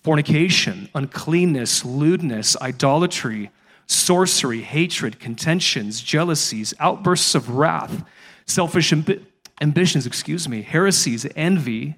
fornication, 0.04 0.88
uncleanness, 0.96 1.84
lewdness, 1.84 2.56
idolatry, 2.62 3.52
sorcery, 3.88 4.62
hatred, 4.62 5.20
contentions, 5.20 6.00
jealousies, 6.00 6.74
outbursts 6.80 7.36
of 7.36 7.50
wrath, 7.50 8.06
selfish 8.46 8.92
ambi- 8.92 9.22
ambitions, 9.60 10.06
excuse 10.06 10.48
me, 10.48 10.62
heresies, 10.62 11.28
envy 11.36 11.98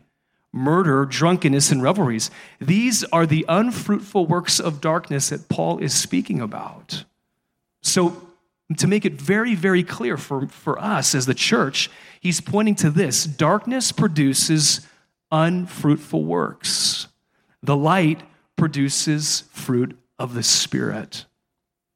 murder, 0.52 1.06
drunkenness, 1.06 1.72
and 1.72 1.84
revelries. 1.84 2.32
These 2.60 3.04
are 3.06 3.26
the 3.26 3.46
unfruitful 3.48 4.26
works 4.26 4.60
of 4.60 4.82
darkness 4.82 5.30
that 5.30 5.50
Paul 5.50 5.80
is 5.80 5.94
speaking 5.94 6.42
about. 6.42 7.04
So, 7.82 8.22
to 8.78 8.88
make 8.88 9.04
it 9.04 9.14
very, 9.14 9.56
very 9.56 9.84
clear 9.84 10.16
for, 10.16 10.48
for 10.48 10.80
us 10.80 11.16
as 11.16 11.26
the 11.26 11.34
church, 11.34 11.90
he's 12.20 12.40
pointing 12.40 12.76
to 12.76 12.92
this 12.92 13.24
darkness 13.24 13.92
produces 13.92 14.88
unfruitful 15.32 16.24
works, 16.24 17.08
the 17.64 17.76
light 17.76 18.22
produces 18.56 19.44
fruit 19.52 19.98
of 20.18 20.34
the 20.34 20.44
Spirit. 20.44 21.26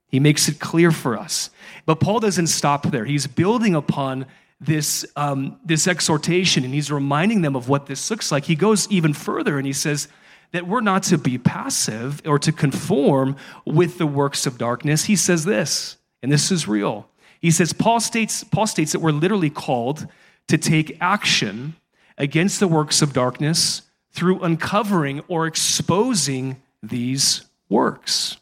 He 0.07 0.19
makes 0.19 0.48
it 0.48 0.60
clear 0.60 0.91
for 0.91 1.17
us. 1.17 1.50
But 1.86 2.00
Paul 2.00 2.19
doesn't 2.19 2.48
stop 2.48 2.83
there. 2.91 3.05
He's 3.05 3.25
building 3.27 3.74
upon 3.74 4.27
this, 4.60 5.05
um, 5.15 5.60
this 5.65 5.88
exhortation 5.88 6.63
and 6.63 6.74
he's 6.74 6.91
reminding 6.91 7.41
them 7.41 7.55
of 7.55 7.69
what 7.69 7.86
this 7.86 8.10
looks 8.10 8.31
like. 8.31 8.45
He 8.45 8.55
goes 8.55 8.89
even 8.89 9.13
further 9.13 9.57
and 9.57 9.67
he 9.67 9.74
says 9.74 10.07
that 10.51 10.67
we're 10.67 10.81
not 10.81 11.03
to 11.03 11.17
be 11.17 11.38
passive 11.38 12.22
or 12.25 12.39
to 12.39 12.51
conform 12.51 13.36
with 13.65 13.98
the 13.98 14.07
works 14.07 14.45
of 14.45 14.57
darkness. 14.57 15.05
He 15.05 15.15
says 15.15 15.45
this, 15.45 15.98
and 16.22 16.31
this 16.31 16.51
is 16.51 16.67
real. 16.67 17.10
He 17.41 17.51
says, 17.51 17.74
Paul 17.74 18.00
states, 18.00 18.43
Paul 18.43 18.67
states 18.67 18.93
that 18.93 19.00
we're 19.00 19.12
literally 19.12 19.50
called 19.50 20.07
to 20.48 20.57
take 20.57 20.98
action 21.01 21.75
against 22.17 22.60
the 22.60 22.67
works 22.67 23.01
of 23.01 23.12
darkness 23.12 23.81
through 24.12 24.39
uncovering 24.41 25.22
or 25.27 25.48
exposing 25.48 26.62
these 26.81 27.45
works. 27.67 28.38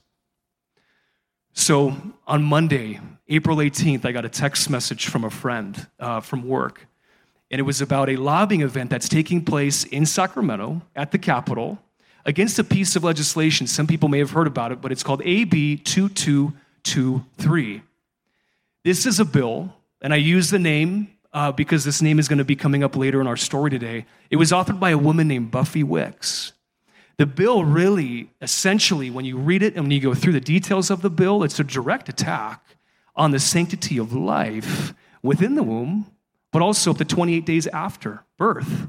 So 1.62 1.96
on 2.26 2.42
Monday, 2.42 3.00
April 3.30 3.58
18th, 3.58 4.04
I 4.04 4.12
got 4.12 4.26
a 4.26 4.30
text 4.30 4.68
message 4.68 5.06
from 5.06 5.24
a 5.24 5.30
friend 5.30 5.86
uh, 6.00 6.20
from 6.20 6.48
work. 6.48 6.88
And 7.52 7.60
it 7.60 7.62
was 7.62 7.82
about 7.82 8.10
a 8.10 8.16
lobbying 8.16 8.62
event 8.62 8.90
that's 8.90 9.08
taking 9.08 9.46
place 9.46 9.84
in 9.84 10.08
Sacramento 10.08 10.82
at 10.96 11.12
the 11.12 11.20
Capitol 11.20 11.78
against 12.26 12.58
a 12.58 12.64
piece 12.64 12.96
of 12.96 13.04
legislation. 13.04 13.68
Some 13.68 13.86
people 13.86 14.10
may 14.10 14.18
have 14.18 14.32
heard 14.32 14.48
about 14.48 14.72
it, 14.72 14.82
but 14.82 14.92
it's 14.92 15.04
called 15.04 15.22
AB 15.24 15.78
2223. 15.78 17.82
This 18.84 19.06
is 19.06 19.20
a 19.20 19.26
bill, 19.26 19.72
and 20.02 20.16
I 20.16 20.18
use 20.18 20.50
the 20.50 20.58
name 20.58 21.12
uh, 21.32 21.52
because 21.52 21.86
this 21.86 22.02
name 22.02 22.18
is 22.18 22.28
going 22.28 22.40
to 22.40 22.44
be 22.44 22.56
coming 22.56 22.84
up 22.84 22.96
later 22.96 23.22
in 23.22 23.28
our 23.28 23.38
story 23.38 23.70
today. 23.70 24.08
It 24.32 24.38
was 24.38 24.52
authored 24.52 24.80
by 24.80 24.90
a 24.90 24.98
woman 24.98 25.28
named 25.28 25.52
Buffy 25.52 25.84
Wicks. 25.84 26.54
The 27.22 27.28
bill 27.28 27.64
really, 27.64 28.32
essentially, 28.42 29.12
when 29.12 29.26
you 29.26 29.38
read 29.38 29.62
it 29.62 29.76
and 29.76 29.84
when 29.84 29.92
you 29.92 30.00
go 30.00 30.16
through 30.16 30.34
the 30.34 30.42
details 30.42 30.90
of 30.90 31.04
the 31.04 31.10
bill, 31.12 31.44
it's 31.44 31.60
a 31.60 31.64
direct 31.64 32.10
attack 32.10 32.66
on 33.16 33.30
the 33.30 33.40
sanctity 33.40 34.00
of 34.00 34.12
life 34.12 34.96
within 35.22 35.54
the 35.54 35.62
womb, 35.62 36.12
but 36.52 36.64
also 36.64 36.90
up 36.90 36.98
to 36.98 37.06
28 37.06 37.46
days 37.46 37.68
after 37.68 38.24
birth. 38.40 38.88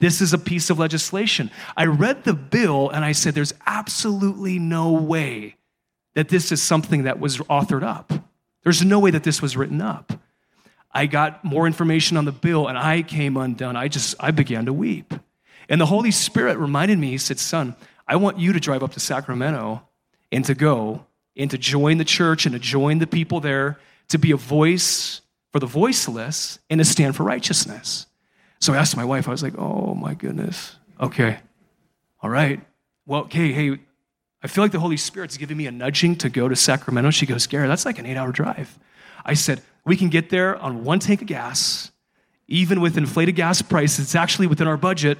This 0.00 0.22
is 0.22 0.32
a 0.32 0.38
piece 0.38 0.70
of 0.70 0.78
legislation. 0.78 1.50
I 1.76 1.84
read 1.84 2.24
the 2.24 2.32
bill 2.32 2.88
and 2.88 3.04
I 3.04 3.12
said, 3.12 3.34
there's 3.34 3.52
absolutely 3.66 4.58
no 4.58 4.92
way 4.92 5.56
that 6.14 6.30
this 6.30 6.50
is 6.50 6.62
something 6.62 7.02
that 7.02 7.20
was 7.20 7.36
authored 7.40 7.82
up. 7.82 8.10
There's 8.64 8.82
no 8.82 9.00
way 9.00 9.10
that 9.10 9.22
this 9.22 9.42
was 9.42 9.54
written 9.54 9.82
up. 9.82 10.14
I 10.94 11.04
got 11.04 11.44
more 11.44 11.66
information 11.66 12.16
on 12.16 12.24
the 12.24 12.32
bill 12.32 12.68
and 12.68 12.78
I 12.78 13.02
came 13.02 13.36
undone. 13.36 13.76
I 13.76 13.88
just, 13.88 14.14
I 14.18 14.30
began 14.30 14.64
to 14.64 14.72
weep. 14.72 15.12
And 15.68 15.80
the 15.80 15.86
Holy 15.86 16.10
Spirit 16.10 16.58
reminded 16.58 16.98
me, 16.98 17.10
He 17.10 17.18
said, 17.18 17.38
Son, 17.38 17.74
I 18.06 18.16
want 18.16 18.38
you 18.38 18.52
to 18.52 18.60
drive 18.60 18.82
up 18.82 18.92
to 18.92 19.00
Sacramento 19.00 19.82
and 20.30 20.44
to 20.44 20.54
go 20.54 21.06
and 21.36 21.50
to 21.50 21.58
join 21.58 21.98
the 21.98 22.04
church 22.04 22.46
and 22.46 22.52
to 22.52 22.58
join 22.58 22.98
the 22.98 23.06
people 23.06 23.40
there, 23.40 23.78
to 24.08 24.18
be 24.18 24.30
a 24.30 24.36
voice 24.36 25.20
for 25.52 25.60
the 25.60 25.66
voiceless 25.66 26.58
and 26.70 26.78
to 26.78 26.84
stand 26.84 27.16
for 27.16 27.24
righteousness. 27.24 28.06
So 28.60 28.72
I 28.72 28.78
asked 28.78 28.96
my 28.96 29.04
wife, 29.04 29.28
I 29.28 29.30
was 29.30 29.42
like, 29.42 29.58
oh 29.58 29.94
my 29.94 30.14
goodness. 30.14 30.76
Okay. 31.00 31.38
All 32.22 32.30
right. 32.30 32.60
Well, 33.04 33.22
okay, 33.22 33.52
hey, 33.52 33.78
I 34.42 34.48
feel 34.48 34.64
like 34.64 34.72
the 34.72 34.80
Holy 34.80 34.96
Spirit's 34.96 35.36
giving 35.36 35.56
me 35.56 35.66
a 35.66 35.72
nudging 35.72 36.16
to 36.16 36.28
go 36.28 36.48
to 36.48 36.56
Sacramento. 36.56 37.10
She 37.10 37.26
goes, 37.26 37.46
Gary, 37.46 37.68
that's 37.68 37.84
like 37.84 37.98
an 37.98 38.06
eight 38.06 38.16
hour 38.16 38.32
drive. 38.32 38.78
I 39.24 39.34
said, 39.34 39.62
we 39.84 39.96
can 39.96 40.08
get 40.08 40.30
there 40.30 40.56
on 40.56 40.84
one 40.84 40.98
tank 40.98 41.20
of 41.20 41.26
gas, 41.26 41.90
even 42.48 42.80
with 42.80 42.96
inflated 42.96 43.36
gas 43.36 43.62
prices. 43.62 44.00
It's 44.00 44.14
actually 44.14 44.46
within 44.46 44.68
our 44.68 44.76
budget. 44.76 45.18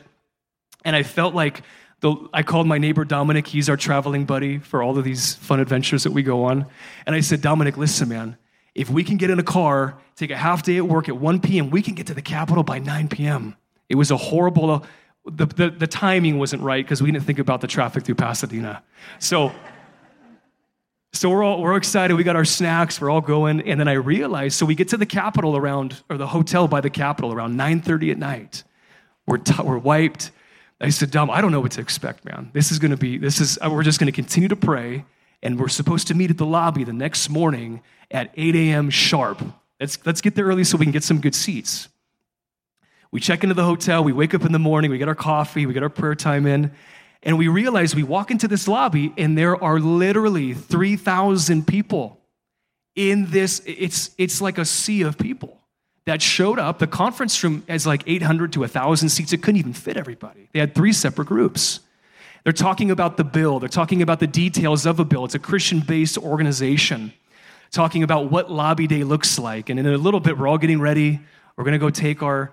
And 0.87 0.95
I 0.95 1.03
felt 1.03 1.35
like 1.35 1.63
the, 2.01 2.15
I 2.33 2.45
called 2.45 2.69
my 2.69 2.79
neighbor 2.79 3.05
Dominic. 3.05 3.49
He's 3.49 3.69
our 3.69 3.77
traveling 3.77 4.25
buddy 4.25 4.59
for 4.59 4.85
all 4.85 4.97
of 4.97 5.03
these 5.03 5.35
fun 5.35 5.59
adventures 5.59 6.05
that 6.05 6.13
we 6.13 6.23
go 6.23 6.45
on. 6.45 6.65
And 7.07 7.17
I 7.17 7.21
said, 7.21 7.43
Dominic, 7.43 7.77
listen, 7.77 8.09
man, 8.09 8.37
if 8.73 8.89
we 8.89 9.03
can 9.03 9.17
get 9.17 9.29
in 9.29 9.41
a 9.41 9.43
car, 9.43 9.99
take 10.15 10.31
a 10.31 10.37
half 10.37 10.63
day 10.63 10.77
at 10.77 10.87
work 10.87 11.09
at 11.09 11.17
1 11.17 11.41
p.m., 11.41 11.71
we 11.71 11.83
can 11.83 11.95
get 11.95 12.07
to 12.07 12.15
the 12.15 12.23
Capitol 12.23 12.63
by 12.63 12.79
9 12.79 13.09
p.m. 13.09 13.57
It 13.89 13.97
was 13.97 14.13
a 14.13 14.17
horrible, 14.17 14.87
the, 15.25 15.47
the, 15.47 15.71
the 15.71 15.89
timing 15.89 16.39
wasn't 16.39 16.63
right 16.63 16.85
because 16.85 17.03
we 17.03 17.11
didn't 17.11 17.25
think 17.25 17.41
about 17.41 17.63
the 17.63 17.67
traffic 17.67 18.05
through 18.05 18.15
Pasadena. 18.15 18.85
So, 19.19 19.53
so 21.13 21.31
we're 21.31 21.43
all 21.43 21.63
we're 21.63 21.77
excited. 21.77 22.15
We 22.15 22.23
got 22.23 22.37
our 22.37 22.45
snacks. 22.45 23.01
We're 23.01 23.11
all 23.11 23.23
going, 23.23 23.63
and 23.63 23.81
then 23.81 23.89
I 23.89 23.95
realized. 23.95 24.57
So 24.57 24.67
we 24.67 24.75
get 24.75 24.91
to 24.91 24.99
the 24.99 25.07
Capitol 25.07 25.57
around, 25.57 26.03
or 26.11 26.17
the 26.19 26.27
hotel 26.27 26.69
by 26.69 26.81
the 26.81 26.91
Capitol 26.91 27.33
around 27.33 27.57
9:30 27.57 28.13
at 28.13 28.19
night. 28.19 28.65
We're, 29.27 29.39
t- 29.39 29.63
we're 29.63 29.79
wiped. 29.79 30.31
I 30.81 30.91
said, 30.91 31.11
Dom, 31.11 31.31
I 31.31 31.41
don't 31.41 31.53
know 31.53 31.61
what 31.61 31.73
to 31.73 31.81
expect, 31.81 32.25
man. 32.25 32.51
This 32.53 32.71
is 32.71 32.79
going 32.79 32.91
to 32.91 32.97
be, 32.97 33.17
this 33.19 33.41
is, 33.41 33.59
uh, 33.65 33.71
we're 33.71 33.83
just 33.83 33.99
going 33.99 34.07
to 34.07 34.13
continue 34.13 34.49
to 34.49 34.57
pray. 34.57 35.05
And 35.43 35.59
we're 35.59 35.69
supposed 35.69 36.09
to 36.09 36.15
meet 36.15 36.31
at 36.31 36.39
the 36.39 36.47
lobby 36.47 36.85
the 36.85 36.93
next 36.93 37.29
morning 37.29 37.83
at 38.11 38.31
8 38.37 38.55
a.m. 38.57 38.91
sharp. 38.91 39.43
Let's, 39.81 39.99
let's 40.07 40.21
get 40.21 40.35
there 40.35 40.47
early 40.47 40.65
so 40.65 40.77
we 40.77 40.85
can 40.85 40.93
get 40.93 41.05
some 41.05 41.21
good 41.21 41.35
seats. 41.35 41.89
We 43.11 43.21
check 43.21 43.43
into 43.43 43.55
the 43.55 43.65
hotel, 43.65 44.03
we 44.03 44.13
wake 44.13 44.35
up 44.35 44.45
in 44.45 44.53
the 44.53 44.59
morning, 44.59 44.91
we 44.91 44.99
get 44.99 45.09
our 45.09 45.15
coffee, 45.15 45.65
we 45.65 45.73
get 45.73 45.83
our 45.83 45.89
prayer 45.89 46.15
time 46.15 46.47
in, 46.47 46.73
and 47.23 47.39
we 47.39 47.49
realize 47.49 47.95
we 47.95 48.03
walk 48.03 48.31
into 48.31 48.49
this 48.49 48.67
lobby 48.67 49.13
and 49.17 49.39
there 49.39 49.63
are 49.63 49.79
literally 49.79 50.55
3,000 50.55 51.67
people 51.67 52.21
in 52.95 53.31
this. 53.31 53.63
It's, 53.65 54.11
it's 54.19 54.41
like 54.41 54.59
a 54.59 54.65
sea 54.65 55.03
of 55.03 55.17
people 55.17 55.61
that 56.07 56.23
showed 56.23 56.59
up. 56.59 56.79
The 56.79 56.87
conference 56.87 57.43
room 57.45 57.65
has 57.69 57.87
like 57.87 58.03
800 58.07 58.53
to 58.55 58.61
1,000 58.61 59.09
seats. 59.09 59.33
It 59.33 59.43
couldn't 59.43 59.59
even 59.59 59.73
fit 59.73 59.97
everybody. 59.97 60.49
They 60.53 60.61
had 60.61 60.75
three 60.75 60.93
separate 60.93 61.27
groups. 61.27 61.81
They're 62.45 62.53
talking 62.53 62.93
about 62.93 63.17
the 63.17 63.25
bill, 63.25 63.59
they're 63.59 63.69
talking 63.69 64.03
about 64.03 64.21
the 64.21 64.29
details 64.29 64.87
of 64.87 65.01
a 65.01 65.05
bill. 65.05 65.25
It's 65.25 65.35
a 65.35 65.41
Christian 65.41 65.81
based 65.81 66.17
organization 66.17 67.13
talking 67.73 68.05
about 68.05 68.31
what 68.31 68.51
lobby 68.51 68.87
day 68.87 69.03
looks 69.03 69.37
like. 69.39 69.69
And 69.69 69.81
in 69.81 69.87
a 69.87 69.99
little 69.99 70.21
bit, 70.21 70.39
we're 70.39 70.47
all 70.47 70.57
getting 70.57 70.81
ready. 70.81 71.21
We're 71.57 71.65
going 71.65 71.73
to 71.73 71.79
go 71.79 71.91
take 71.91 72.23
our, 72.23 72.53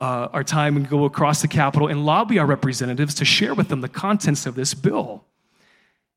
uh, 0.00 0.28
our 0.32 0.42
time 0.42 0.76
and 0.76 0.88
go 0.88 1.04
across 1.04 1.42
the 1.42 1.48
Capitol 1.48 1.88
and 1.88 2.06
lobby 2.06 2.38
our 2.38 2.46
representatives 2.46 3.14
to 3.16 3.26
share 3.26 3.52
with 3.52 3.68
them 3.68 3.82
the 3.82 3.88
contents 3.88 4.46
of 4.46 4.54
this 4.54 4.72
bill. 4.72 5.24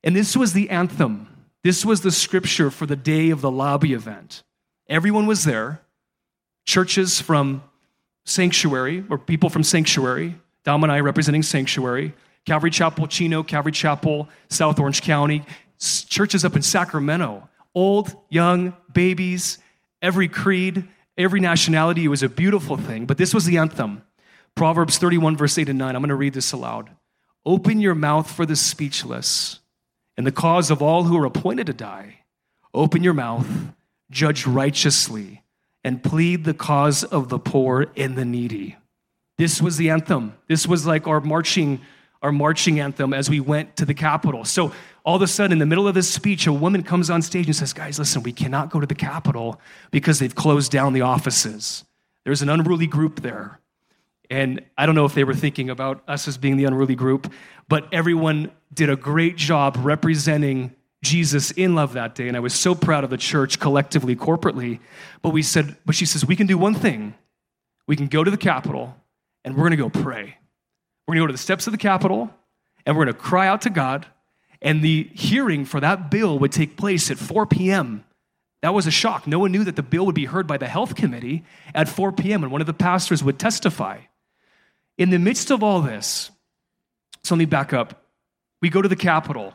And 0.04 0.16
this 0.16 0.38
was 0.38 0.54
the 0.54 0.70
anthem. 0.70 1.28
This 1.64 1.84
was 1.84 2.02
the 2.02 2.12
scripture 2.12 2.72
for 2.72 2.86
the 2.86 2.96
day 2.96 3.30
of 3.30 3.42
the 3.42 3.52
lobby 3.52 3.92
event. 3.92 4.44
Everyone 4.88 5.28
was 5.28 5.44
there. 5.44 5.82
Churches 6.68 7.22
from 7.22 7.64
Sanctuary, 8.26 9.06
or 9.10 9.18
people 9.18 9.50
from 9.50 9.64
Sanctuary, 9.64 10.36
Dom 10.66 10.84
and 10.84 10.92
I 10.92 11.00
representing 11.00 11.42
Sanctuary, 11.42 12.14
Calvary 12.46 12.72
Chapel, 12.72 13.08
Chino, 13.08 13.42
Calvary 13.42 13.72
Chapel, 13.72 14.28
South 14.50 14.78
Orange 14.78 15.02
County, 15.02 15.46
churches 15.80 16.44
up 16.44 16.58
in 16.58 16.62
Sacramento, 16.62 17.48
old, 17.74 18.14
young, 18.30 18.76
babies, 18.92 19.60
every 20.02 20.28
creed, 20.28 20.86
every 21.18 21.40
nationality. 21.40 22.04
It 22.04 22.10
was 22.10 22.22
a 22.22 22.30
beautiful 22.30 22.76
thing. 22.76 23.06
But 23.06 23.18
this 23.18 23.34
was 23.34 23.46
the 23.46 23.58
anthem 23.58 24.04
Proverbs 24.54 24.98
31, 24.98 25.38
verse 25.38 25.58
8 25.58 25.70
and 25.70 25.80
9. 25.80 25.96
I'm 25.96 26.02
going 26.02 26.10
to 26.10 26.16
read 26.16 26.34
this 26.34 26.52
aloud. 26.52 26.90
Open 27.46 27.80
your 27.80 27.96
mouth 27.96 28.30
for 28.30 28.46
the 28.46 28.58
speechless 28.58 29.62
and 30.18 30.28
the 30.28 30.34
cause 30.34 30.70
of 30.70 30.82
all 30.82 31.06
who 31.06 31.18
are 31.18 31.26
appointed 31.26 31.68
to 31.68 31.74
die. 31.74 32.26
Open 32.74 33.04
your 33.04 33.14
mouth, 33.14 33.48
judge 34.12 34.46
righteously, 34.46 35.44
and 35.88 36.04
plead 36.04 36.44
the 36.44 36.54
cause 36.54 37.06
of 37.06 37.30
the 37.30 37.40
poor 37.40 37.88
and 37.96 38.18
the 38.18 38.26
needy. 38.26 38.76
This 39.38 39.62
was 39.62 39.78
the 39.78 39.90
anthem. 39.90 40.36
This 40.50 40.68
was 40.68 40.86
like 40.86 41.08
our 41.08 41.22
marching 41.22 41.80
our 42.22 42.32
marching 42.32 42.80
anthem 42.82 43.14
as 43.14 43.30
we 43.30 43.40
went 43.40 43.78
to 43.78 43.86
the 43.86 43.94
Capitol. 43.94 44.44
So 44.44 44.74
all 45.06 45.16
of 45.16 45.22
a 45.22 45.28
sudden, 45.28 45.54
in 45.54 45.60
the 45.60 45.66
middle 45.66 45.88
of 45.88 45.94
this 45.94 46.10
speech, 46.10 46.46
a 46.46 46.52
woman 46.52 46.84
comes 46.84 47.10
on 47.10 47.22
stage 47.22 47.46
and 47.46 47.56
says, 47.56 47.72
Guys, 47.72 48.00
listen, 48.00 48.22
we 48.22 48.34
cannot 48.34 48.70
go 48.70 48.82
to 48.82 48.86
the 48.86 48.96
Capitol 48.96 49.62
because 49.92 50.20
they've 50.20 50.36
closed 50.36 50.72
down 50.72 50.92
the 50.92 51.02
offices. 51.02 51.86
There's 52.26 52.42
an 52.42 52.50
unruly 52.50 52.88
group 52.88 53.22
there. 53.22 53.62
And 54.30 54.66
I 54.78 54.86
don't 54.88 54.96
know 54.96 55.06
if 55.06 55.14
they 55.14 55.24
were 55.24 55.36
thinking 55.36 55.70
about 55.70 56.04
us 56.06 56.28
as 56.28 56.38
being 56.38 56.58
the 56.58 56.66
unruly 56.66 56.96
group, 56.96 57.32
but 57.70 57.88
everyone 57.94 58.52
did 58.74 58.90
a 58.90 58.98
great 58.98 59.38
job 59.38 59.78
representing 59.80 60.76
Jesus 61.04 61.52
in 61.52 61.76
love 61.76 61.94
that 61.94 62.16
day. 62.16 62.28
And 62.28 62.36
I 62.36 62.40
was 62.40 62.54
so 62.54 62.76
proud 62.76 63.04
of 63.04 63.10
the 63.10 63.18
church 63.18 63.60
collectively, 63.60 64.16
corporately. 64.16 64.80
But 65.22 65.30
we 65.30 65.44
said, 65.44 65.76
but 65.86 65.96
she 65.96 66.06
says, 66.06 66.26
we 66.26 66.36
can 66.36 66.48
do 66.48 66.58
one 66.58 66.74
thing. 66.74 67.14
We 67.88 67.96
can 67.96 68.08
go 68.08 68.24
to 68.24 68.32
the 68.32 68.38
Capitol 68.38 68.96
and 69.44 69.56
we're 69.56 69.70
going 69.70 69.72
to 69.72 69.78
go 69.78 69.90
pray. 69.90 70.38
We're 71.08 71.14
going 71.14 71.22
to 71.22 71.24
go 71.24 71.28
to 71.28 71.34
the 71.34 71.38
steps 71.38 71.68
of 71.68 71.72
the 71.72 71.78
Capitol 71.78 72.30
and 72.86 72.98
we're 72.98 73.06
going 73.06 73.16
to 73.16 73.22
cry 73.22 73.48
out 73.48 73.62
to 73.62 73.70
God 73.70 74.06
and 74.62 74.82
the 74.82 75.10
hearing 75.14 75.66
for 75.66 75.80
that 75.80 76.10
bill 76.10 76.40
would 76.40 76.52
take 76.52 76.78
place 76.78 77.12
at 77.12 77.18
4 77.18 77.46
p.m. 77.46 78.04
That 78.62 78.74
was 78.74 78.88
a 78.88 78.92
shock. 78.92 79.28
No 79.28 79.40
one 79.40 79.52
knew 79.52 79.64
that 79.64 79.76
the 79.76 79.84
bill 79.84 80.06
would 80.06 80.16
be 80.16 80.26
heard 80.26 80.48
by 80.48 80.58
the 80.58 80.68
health 80.68 80.96
committee 80.96 81.46
at 81.76 81.88
4 81.88 82.12
p.m. 82.12 82.44
and 82.44 82.52
one 82.52 82.62
of 82.62 82.68
the 82.68 82.74
pastors 82.74 83.24
would 83.24 83.38
testify. 83.38 84.00
In 84.98 85.12
the 85.12 85.20
midst 85.20 85.52
of 85.52 85.62
all 85.62 85.82
this, 85.82 86.32
so 87.24 87.36
let 87.36 87.40
me 87.40 87.46
back 87.46 87.72
up. 87.72 88.04
We 88.62 88.70
go 88.70 88.82
to 88.82 88.90
the 88.90 88.96
Capitol, 88.96 89.54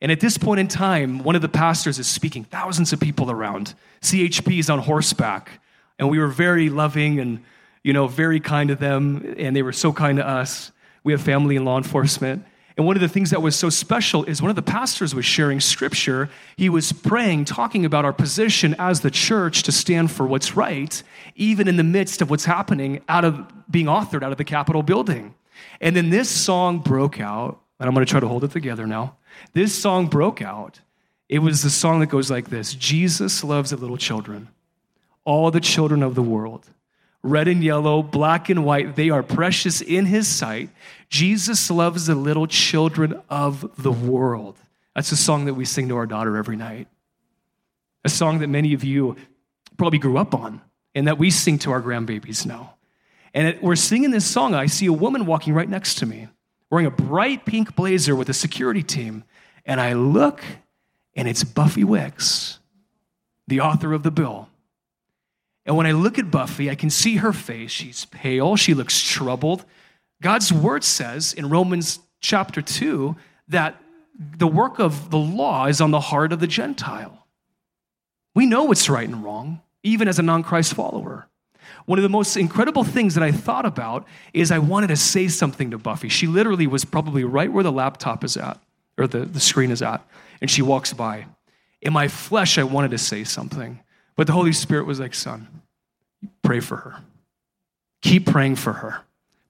and 0.00 0.12
at 0.12 0.20
this 0.20 0.36
point 0.36 0.60
in 0.60 0.68
time, 0.68 1.20
one 1.20 1.36
of 1.36 1.42
the 1.42 1.48
pastors 1.48 1.98
is 1.98 2.06
speaking, 2.06 2.44
thousands 2.44 2.92
of 2.92 3.00
people 3.00 3.30
around. 3.30 3.74
CHP 4.02 4.58
is 4.58 4.68
on 4.68 4.80
horseback, 4.80 5.60
and 5.98 6.10
we 6.10 6.18
were 6.18 6.28
very 6.28 6.68
loving 6.68 7.20
and 7.20 7.42
you 7.82 7.92
know 7.92 8.06
very 8.06 8.40
kind 8.40 8.68
to 8.68 8.74
them, 8.74 9.34
and 9.38 9.54
they 9.54 9.62
were 9.62 9.72
so 9.72 9.92
kind 9.92 10.18
to 10.18 10.26
us. 10.26 10.72
We 11.04 11.12
have 11.12 11.22
family 11.22 11.56
in 11.56 11.64
law 11.64 11.76
enforcement. 11.76 12.44
And 12.76 12.86
one 12.86 12.96
of 12.96 13.00
the 13.00 13.08
things 13.08 13.30
that 13.30 13.40
was 13.40 13.54
so 13.54 13.70
special 13.70 14.24
is 14.24 14.42
one 14.42 14.50
of 14.50 14.56
the 14.56 14.62
pastors 14.62 15.14
was 15.14 15.24
sharing 15.24 15.60
scripture. 15.60 16.28
He 16.56 16.68
was 16.68 16.92
praying, 16.92 17.44
talking 17.44 17.84
about 17.84 18.04
our 18.04 18.12
position 18.12 18.74
as 18.80 19.00
the 19.00 19.12
church 19.12 19.62
to 19.64 19.72
stand 19.72 20.10
for 20.10 20.26
what's 20.26 20.56
right, 20.56 21.00
even 21.36 21.68
in 21.68 21.76
the 21.76 21.84
midst 21.84 22.20
of 22.20 22.30
what's 22.30 22.46
happening 22.46 23.00
out 23.08 23.24
of 23.24 23.70
being 23.70 23.86
authored 23.86 24.24
out 24.24 24.32
of 24.32 24.38
the 24.38 24.44
Capitol 24.44 24.82
building. 24.82 25.34
And 25.80 25.94
then 25.94 26.10
this 26.10 26.28
song 26.28 26.80
broke 26.80 27.20
out, 27.20 27.60
and 27.80 27.88
I'm 27.88 27.94
going 27.94 28.06
to 28.06 28.10
try 28.10 28.20
to 28.20 28.28
hold 28.28 28.44
it 28.44 28.50
together 28.50 28.86
now. 28.86 29.16
This 29.52 29.74
song 29.74 30.06
broke 30.06 30.40
out. 30.40 30.80
It 31.28 31.40
was 31.40 31.62
the 31.62 31.70
song 31.70 32.00
that 32.00 32.06
goes 32.06 32.30
like 32.30 32.50
this 32.50 32.74
Jesus 32.74 33.42
loves 33.42 33.70
the 33.70 33.76
little 33.76 33.96
children, 33.96 34.48
all 35.24 35.50
the 35.50 35.60
children 35.60 36.02
of 36.02 36.14
the 36.14 36.22
world 36.22 36.68
red 37.24 37.48
and 37.48 37.64
yellow, 37.64 38.02
black 38.02 38.50
and 38.50 38.64
white, 38.64 38.94
they 38.94 39.10
are 39.10 39.22
precious 39.22 39.80
in 39.80 40.06
his 40.06 40.28
sight. 40.28 40.68
Jesus 41.08 41.70
loves 41.70 42.06
the 42.06 42.14
little 42.14 42.46
children 42.46 43.20
of 43.28 43.82
the 43.82 43.90
world. 43.90 44.56
That's 44.94 45.10
a 45.10 45.16
song 45.16 45.46
that 45.46 45.54
we 45.54 45.64
sing 45.64 45.88
to 45.88 45.96
our 45.96 46.06
daughter 46.06 46.36
every 46.36 46.56
night. 46.56 46.86
A 48.04 48.08
song 48.08 48.40
that 48.40 48.48
many 48.48 48.74
of 48.74 48.84
you 48.84 49.16
probably 49.78 49.98
grew 49.98 50.18
up 50.18 50.34
on 50.34 50.60
and 50.94 51.08
that 51.08 51.18
we 51.18 51.30
sing 51.30 51.58
to 51.60 51.72
our 51.72 51.82
grandbabies 51.82 52.46
now. 52.46 52.74
And 53.32 53.58
we're 53.60 53.74
singing 53.74 54.10
this 54.10 54.26
song. 54.26 54.54
I 54.54 54.66
see 54.66 54.86
a 54.86 54.92
woman 54.92 55.26
walking 55.26 55.54
right 55.54 55.68
next 55.68 55.96
to 55.96 56.06
me 56.06 56.28
wearing 56.70 56.86
a 56.86 56.90
bright 56.90 57.44
pink 57.44 57.74
blazer 57.74 58.16
with 58.16 58.28
a 58.28 58.34
security 58.34 58.82
team. 58.82 59.24
And 59.64 59.80
I 59.80 59.92
look, 59.92 60.42
and 61.14 61.28
it's 61.28 61.44
Buffy 61.44 61.84
Wicks, 61.84 62.58
the 63.46 63.60
author 63.60 63.92
of 63.92 64.02
the 64.02 64.10
bill. 64.10 64.48
And 65.66 65.76
when 65.76 65.86
I 65.86 65.92
look 65.92 66.18
at 66.18 66.30
Buffy, 66.30 66.70
I 66.70 66.74
can 66.74 66.90
see 66.90 67.16
her 67.16 67.32
face. 67.32 67.70
She's 67.70 68.04
pale, 68.06 68.56
she 68.56 68.74
looks 68.74 69.00
troubled. 69.00 69.64
God's 70.20 70.52
word 70.52 70.84
says 70.84 71.32
in 71.32 71.48
Romans 71.48 72.00
chapter 72.20 72.62
2 72.62 73.16
that 73.48 73.80
the 74.18 74.46
work 74.46 74.78
of 74.78 75.10
the 75.10 75.18
law 75.18 75.66
is 75.66 75.80
on 75.80 75.90
the 75.90 76.00
heart 76.00 76.32
of 76.32 76.40
the 76.40 76.46
Gentile. 76.46 77.26
We 78.34 78.46
know 78.46 78.64
what's 78.64 78.88
right 78.88 79.08
and 79.08 79.24
wrong, 79.24 79.60
even 79.82 80.08
as 80.08 80.18
a 80.18 80.22
non 80.22 80.42
Christ 80.42 80.74
follower. 80.74 81.28
One 81.86 81.98
of 81.98 82.02
the 82.02 82.08
most 82.08 82.36
incredible 82.36 82.84
things 82.84 83.14
that 83.14 83.22
I 83.22 83.30
thought 83.30 83.66
about 83.66 84.06
is 84.32 84.50
I 84.50 84.58
wanted 84.58 84.86
to 84.88 84.96
say 84.96 85.28
something 85.28 85.70
to 85.70 85.78
Buffy. 85.78 86.08
She 86.08 86.26
literally 86.26 86.66
was 86.66 86.84
probably 86.84 87.24
right 87.24 87.52
where 87.52 87.64
the 87.64 87.72
laptop 87.72 88.24
is 88.24 88.36
at, 88.36 88.58
or 88.96 89.06
the, 89.06 89.20
the 89.20 89.40
screen 89.40 89.70
is 89.70 89.82
at, 89.82 90.06
and 90.40 90.50
she 90.50 90.62
walks 90.62 90.92
by. 90.92 91.26
In 91.82 91.92
my 91.92 92.08
flesh, 92.08 92.56
I 92.56 92.62
wanted 92.62 92.92
to 92.92 92.98
say 92.98 93.24
something. 93.24 93.80
But 94.16 94.26
the 94.26 94.32
Holy 94.32 94.52
Spirit 94.52 94.86
was 94.86 95.00
like, 95.00 95.14
son, 95.14 95.62
pray 96.42 96.60
for 96.60 96.76
her. 96.76 96.96
Keep 98.00 98.26
praying 98.26 98.56
for 98.56 98.74
her. 98.74 99.00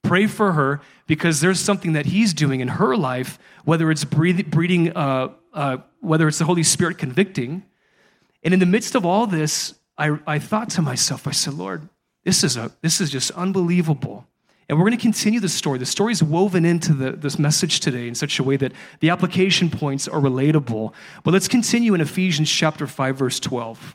Pray 0.02 0.26
for 0.26 0.52
her 0.52 0.80
because 1.06 1.40
there's 1.40 1.60
something 1.60 1.92
that 1.92 2.06
He's 2.06 2.34
doing 2.34 2.60
in 2.60 2.68
her 2.68 2.96
life, 2.96 3.38
whether 3.64 3.90
it's 3.90 4.04
breeding, 4.04 4.96
uh, 4.96 5.30
uh, 5.52 5.78
whether 6.00 6.28
it's 6.28 6.38
the 6.38 6.44
Holy 6.44 6.62
Spirit 6.62 6.98
convicting. 6.98 7.64
And 8.42 8.52
in 8.52 8.60
the 8.60 8.66
midst 8.66 8.94
of 8.94 9.06
all 9.06 9.26
this, 9.26 9.74
I, 9.96 10.18
I 10.26 10.38
thought 10.38 10.70
to 10.70 10.82
myself, 10.82 11.26
I 11.26 11.30
said, 11.30 11.54
Lord, 11.54 11.88
this 12.24 12.42
is, 12.42 12.56
a, 12.56 12.72
this 12.80 13.00
is 13.00 13.10
just 13.10 13.30
unbelievable. 13.32 14.26
And 14.68 14.78
we're 14.78 14.86
going 14.86 14.96
to 14.96 15.02
continue 15.02 15.40
the 15.40 15.48
story. 15.48 15.78
The 15.78 15.86
story 15.86 16.12
is 16.12 16.22
woven 16.22 16.64
into 16.64 16.94
the, 16.94 17.12
this 17.12 17.38
message 17.38 17.80
today 17.80 18.08
in 18.08 18.14
such 18.14 18.38
a 18.38 18.42
way 18.42 18.56
that 18.56 18.72
the 19.00 19.10
application 19.10 19.68
points 19.68 20.08
are 20.08 20.20
relatable. 20.20 20.92
But 21.22 21.34
let's 21.34 21.48
continue 21.48 21.92
in 21.94 22.00
Ephesians 22.00 22.50
chapter 22.50 22.86
5, 22.86 23.16
verse 23.16 23.38
12. 23.40 23.94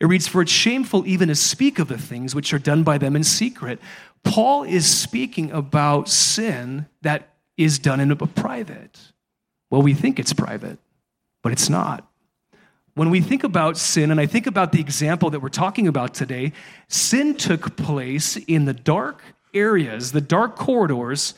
It 0.00 0.06
reads, 0.06 0.28
For 0.28 0.42
it's 0.42 0.52
shameful 0.52 1.06
even 1.06 1.28
to 1.28 1.34
speak 1.34 1.78
of 1.78 1.88
the 1.88 1.96
things 1.96 2.34
which 2.34 2.52
are 2.52 2.58
done 2.58 2.82
by 2.82 2.98
them 2.98 3.16
in 3.16 3.24
secret. 3.24 3.80
Paul 4.24 4.64
is 4.64 4.86
speaking 4.86 5.50
about 5.52 6.08
sin 6.08 6.86
that 7.02 7.30
is 7.56 7.78
done 7.78 8.00
in 8.00 8.10
a 8.10 8.16
private. 8.16 8.98
Well, 9.70 9.82
we 9.82 9.94
think 9.94 10.18
it's 10.18 10.32
private, 10.32 10.78
but 11.42 11.52
it's 11.52 11.70
not. 11.70 12.06
When 12.94 13.10
we 13.10 13.20
think 13.20 13.42
about 13.42 13.76
sin, 13.76 14.10
and 14.10 14.20
I 14.20 14.26
think 14.26 14.46
about 14.46 14.70
the 14.70 14.80
example 14.80 15.30
that 15.30 15.40
we're 15.40 15.48
talking 15.48 15.88
about 15.88 16.14
today, 16.14 16.52
sin 16.88 17.34
took 17.34 17.76
place 17.76 18.36
in 18.36 18.66
the 18.66 18.72
dark 18.72 19.22
areas, 19.52 20.12
the 20.12 20.20
dark 20.20 20.56
corridors 20.56 21.34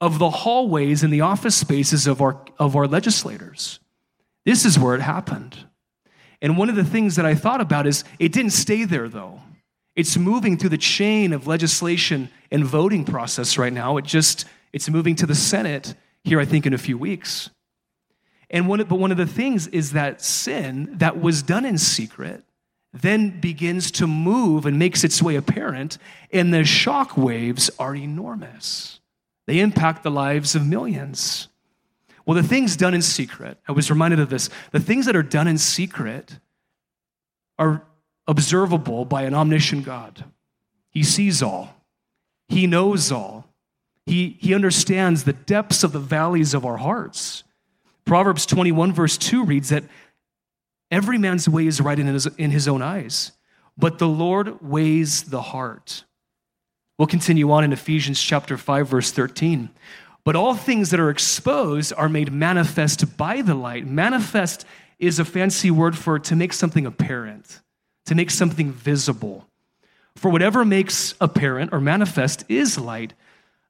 of 0.00 0.18
the 0.18 0.30
hallways 0.30 1.02
and 1.02 1.12
the 1.12 1.22
office 1.22 1.56
spaces 1.56 2.06
of 2.06 2.20
our, 2.20 2.40
of 2.58 2.76
our 2.76 2.86
legislators. 2.86 3.80
This 4.44 4.64
is 4.64 4.78
where 4.78 4.94
it 4.94 5.00
happened. 5.00 5.58
And 6.40 6.56
one 6.56 6.68
of 6.68 6.76
the 6.76 6.84
things 6.84 7.16
that 7.16 7.26
I 7.26 7.34
thought 7.34 7.60
about 7.60 7.86
is 7.86 8.04
it 8.18 8.32
didn't 8.32 8.52
stay 8.52 8.84
there 8.84 9.08
though. 9.08 9.40
It's 9.96 10.16
moving 10.16 10.56
through 10.56 10.68
the 10.68 10.78
chain 10.78 11.32
of 11.32 11.46
legislation 11.46 12.30
and 12.50 12.64
voting 12.64 13.04
process 13.04 13.58
right 13.58 13.72
now. 13.72 13.96
It 13.96 14.04
just 14.04 14.44
it's 14.72 14.88
moving 14.88 15.16
to 15.16 15.26
the 15.26 15.34
Senate 15.34 15.94
here, 16.22 16.38
I 16.38 16.44
think, 16.44 16.66
in 16.66 16.74
a 16.74 16.78
few 16.78 16.96
weeks. 16.96 17.50
And 18.50 18.68
one, 18.68 18.82
but 18.84 18.98
one 18.98 19.10
of 19.10 19.18
the 19.18 19.26
things 19.26 19.66
is 19.68 19.92
that 19.92 20.22
sin 20.22 20.88
that 20.98 21.20
was 21.20 21.42
done 21.42 21.64
in 21.64 21.78
secret 21.78 22.44
then 22.92 23.38
begins 23.40 23.90
to 23.92 24.06
move 24.06 24.64
and 24.64 24.78
makes 24.78 25.04
its 25.04 25.22
way 25.22 25.36
apparent, 25.36 25.98
and 26.32 26.52
the 26.52 26.64
shock 26.64 27.16
waves 27.16 27.70
are 27.78 27.94
enormous. 27.94 29.00
They 29.46 29.60
impact 29.60 30.02
the 30.02 30.10
lives 30.10 30.54
of 30.54 30.66
millions. 30.66 31.48
Well, 32.24 32.34
the 32.34 32.46
things 32.46 32.76
done 32.76 32.94
in 32.94 33.02
secret, 33.02 33.58
I 33.68 33.72
was 33.72 33.90
reminded 33.90 34.20
of 34.20 34.30
this, 34.30 34.50
the 34.72 34.80
things 34.80 35.06
that 35.06 35.16
are 35.16 35.22
done 35.22 35.48
in 35.48 35.58
secret 35.58 36.38
are 37.58 37.82
observable 38.26 39.04
by 39.04 39.22
an 39.22 39.34
omniscient 39.34 39.84
God. 39.84 40.24
He 40.90 41.02
sees 41.02 41.42
all, 41.42 41.74
He 42.48 42.66
knows 42.66 43.12
all, 43.12 43.46
He, 44.06 44.36
he 44.40 44.54
understands 44.54 45.24
the 45.24 45.32
depths 45.34 45.84
of 45.84 45.92
the 45.92 45.98
valleys 45.98 46.54
of 46.54 46.64
our 46.64 46.78
hearts. 46.78 47.44
Proverbs 48.08 48.46
21, 48.46 48.92
verse 48.92 49.16
2 49.16 49.44
reads 49.44 49.68
that 49.68 49.84
every 50.90 51.18
man's 51.18 51.48
way 51.48 51.66
is 51.66 51.80
right 51.80 51.98
in 51.98 52.06
his, 52.06 52.26
in 52.26 52.50
his 52.50 52.66
own 52.66 52.82
eyes, 52.82 53.32
but 53.76 53.98
the 53.98 54.08
Lord 54.08 54.60
weighs 54.60 55.24
the 55.24 55.42
heart. 55.42 56.04
We'll 56.98 57.06
continue 57.06 57.52
on 57.52 57.62
in 57.62 57.72
Ephesians 57.72 58.20
chapter 58.20 58.56
5, 58.56 58.88
verse 58.88 59.12
13. 59.12 59.68
But 60.24 60.34
all 60.34 60.54
things 60.54 60.90
that 60.90 60.98
are 60.98 61.10
exposed 61.10 61.92
are 61.96 62.08
made 62.08 62.32
manifest 62.32 63.16
by 63.16 63.42
the 63.42 63.54
light. 63.54 63.86
Manifest 63.86 64.64
is 64.98 65.20
a 65.20 65.24
fancy 65.24 65.70
word 65.70 65.96
for 65.96 66.18
to 66.18 66.34
make 66.34 66.52
something 66.52 66.86
apparent 66.86 67.60
to 68.08 68.14
make 68.14 68.30
something 68.30 68.72
visible. 68.72 69.46
For 70.16 70.30
whatever 70.30 70.64
makes 70.64 71.14
apparent 71.20 71.74
or 71.74 71.80
manifest 71.80 72.42
is 72.48 72.78
light. 72.78 73.12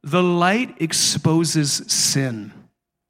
The 0.05 0.22
light 0.22 0.77
exposes 0.81 1.72
sin, 1.72 2.53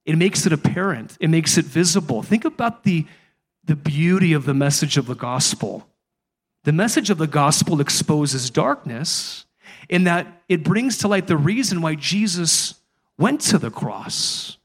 it 0.08 0.16
makes 0.16 0.46
it 0.46 0.54
apparent, 0.54 1.18
it 1.20 1.28
makes 1.28 1.58
it 1.58 1.66
visible. 1.66 2.22
Think 2.22 2.46
about 2.46 2.84
the, 2.84 3.04
the 3.62 3.76
beauty 3.76 4.32
of 4.32 4.46
the 4.46 4.54
message 4.54 4.96
of 4.96 5.04
the 5.04 5.14
gospel. 5.14 5.86
The 6.64 6.72
message 6.72 7.10
of 7.10 7.18
the 7.18 7.26
gospel 7.26 7.78
exposes 7.78 8.48
darkness 8.48 9.44
in 9.86 10.04
that 10.04 10.42
it 10.48 10.64
brings 10.64 10.96
to 10.98 11.08
light 11.08 11.26
the 11.26 11.36
reason 11.36 11.82
why 11.82 11.94
Jesus 11.94 12.76
went 13.18 13.42
to 13.42 13.58
the 13.58 13.70
cross. 13.70 14.56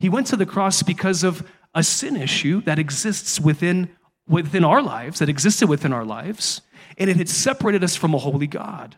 He 0.00 0.10
went 0.10 0.26
to 0.26 0.36
the 0.36 0.44
cross 0.44 0.82
because 0.82 1.24
of 1.24 1.48
a 1.74 1.82
sin 1.82 2.14
issue 2.14 2.60
that 2.62 2.78
exists 2.78 3.40
within 3.40 3.88
within 4.28 4.64
our 4.64 4.82
lives, 4.82 5.20
that 5.20 5.30
existed 5.30 5.66
within 5.66 5.94
our 5.94 6.04
lives, 6.04 6.60
and 6.98 7.08
it 7.08 7.16
had 7.16 7.28
separated 7.28 7.82
us 7.82 7.96
from 7.96 8.12
a 8.12 8.18
holy 8.18 8.46
God. 8.46 8.96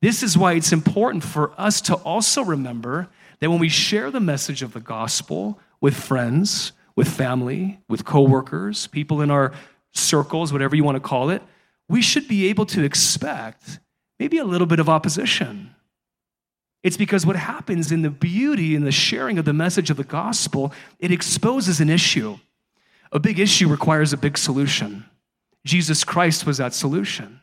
This 0.00 0.22
is 0.22 0.38
why 0.38 0.54
it's 0.54 0.72
important 0.72 1.22
for 1.22 1.52
us 1.58 1.82
to 1.82 1.96
also 1.96 2.42
remember 2.42 3.08
that 3.40 3.50
when 3.50 3.58
we 3.58 3.68
share 3.68 4.10
the 4.10 4.20
message 4.20 4.62
of 4.62 4.72
the 4.72 4.80
gospel 4.80 5.58
with 5.80 5.94
friends, 5.94 6.72
with 6.96 7.08
family, 7.08 7.78
with 7.88 8.04
coworkers, 8.04 8.86
people 8.88 9.20
in 9.20 9.30
our 9.30 9.52
circles, 9.92 10.52
whatever 10.52 10.74
you 10.74 10.84
want 10.84 10.96
to 10.96 11.00
call 11.00 11.30
it, 11.30 11.42
we 11.88 12.02
should 12.02 12.28
be 12.28 12.48
able 12.48 12.66
to 12.66 12.82
expect 12.82 13.78
maybe 14.18 14.38
a 14.38 14.44
little 14.44 14.66
bit 14.66 14.80
of 14.80 14.88
opposition. 14.88 15.74
It's 16.82 16.96
because 16.96 17.26
what 17.26 17.36
happens 17.36 17.90
in 17.90 18.02
the 18.02 18.10
beauty 18.10 18.76
and 18.76 18.86
the 18.86 18.92
sharing 18.92 19.38
of 19.38 19.44
the 19.44 19.52
message 19.52 19.90
of 19.90 19.96
the 19.96 20.04
gospel, 20.04 20.72
it 20.98 21.10
exposes 21.10 21.80
an 21.80 21.90
issue. 21.90 22.38
A 23.10 23.18
big 23.18 23.38
issue 23.38 23.68
requires 23.68 24.12
a 24.12 24.16
big 24.16 24.36
solution. 24.38 25.04
Jesus 25.64 26.04
Christ 26.04 26.46
was 26.46 26.58
that 26.58 26.74
solution. 26.74 27.40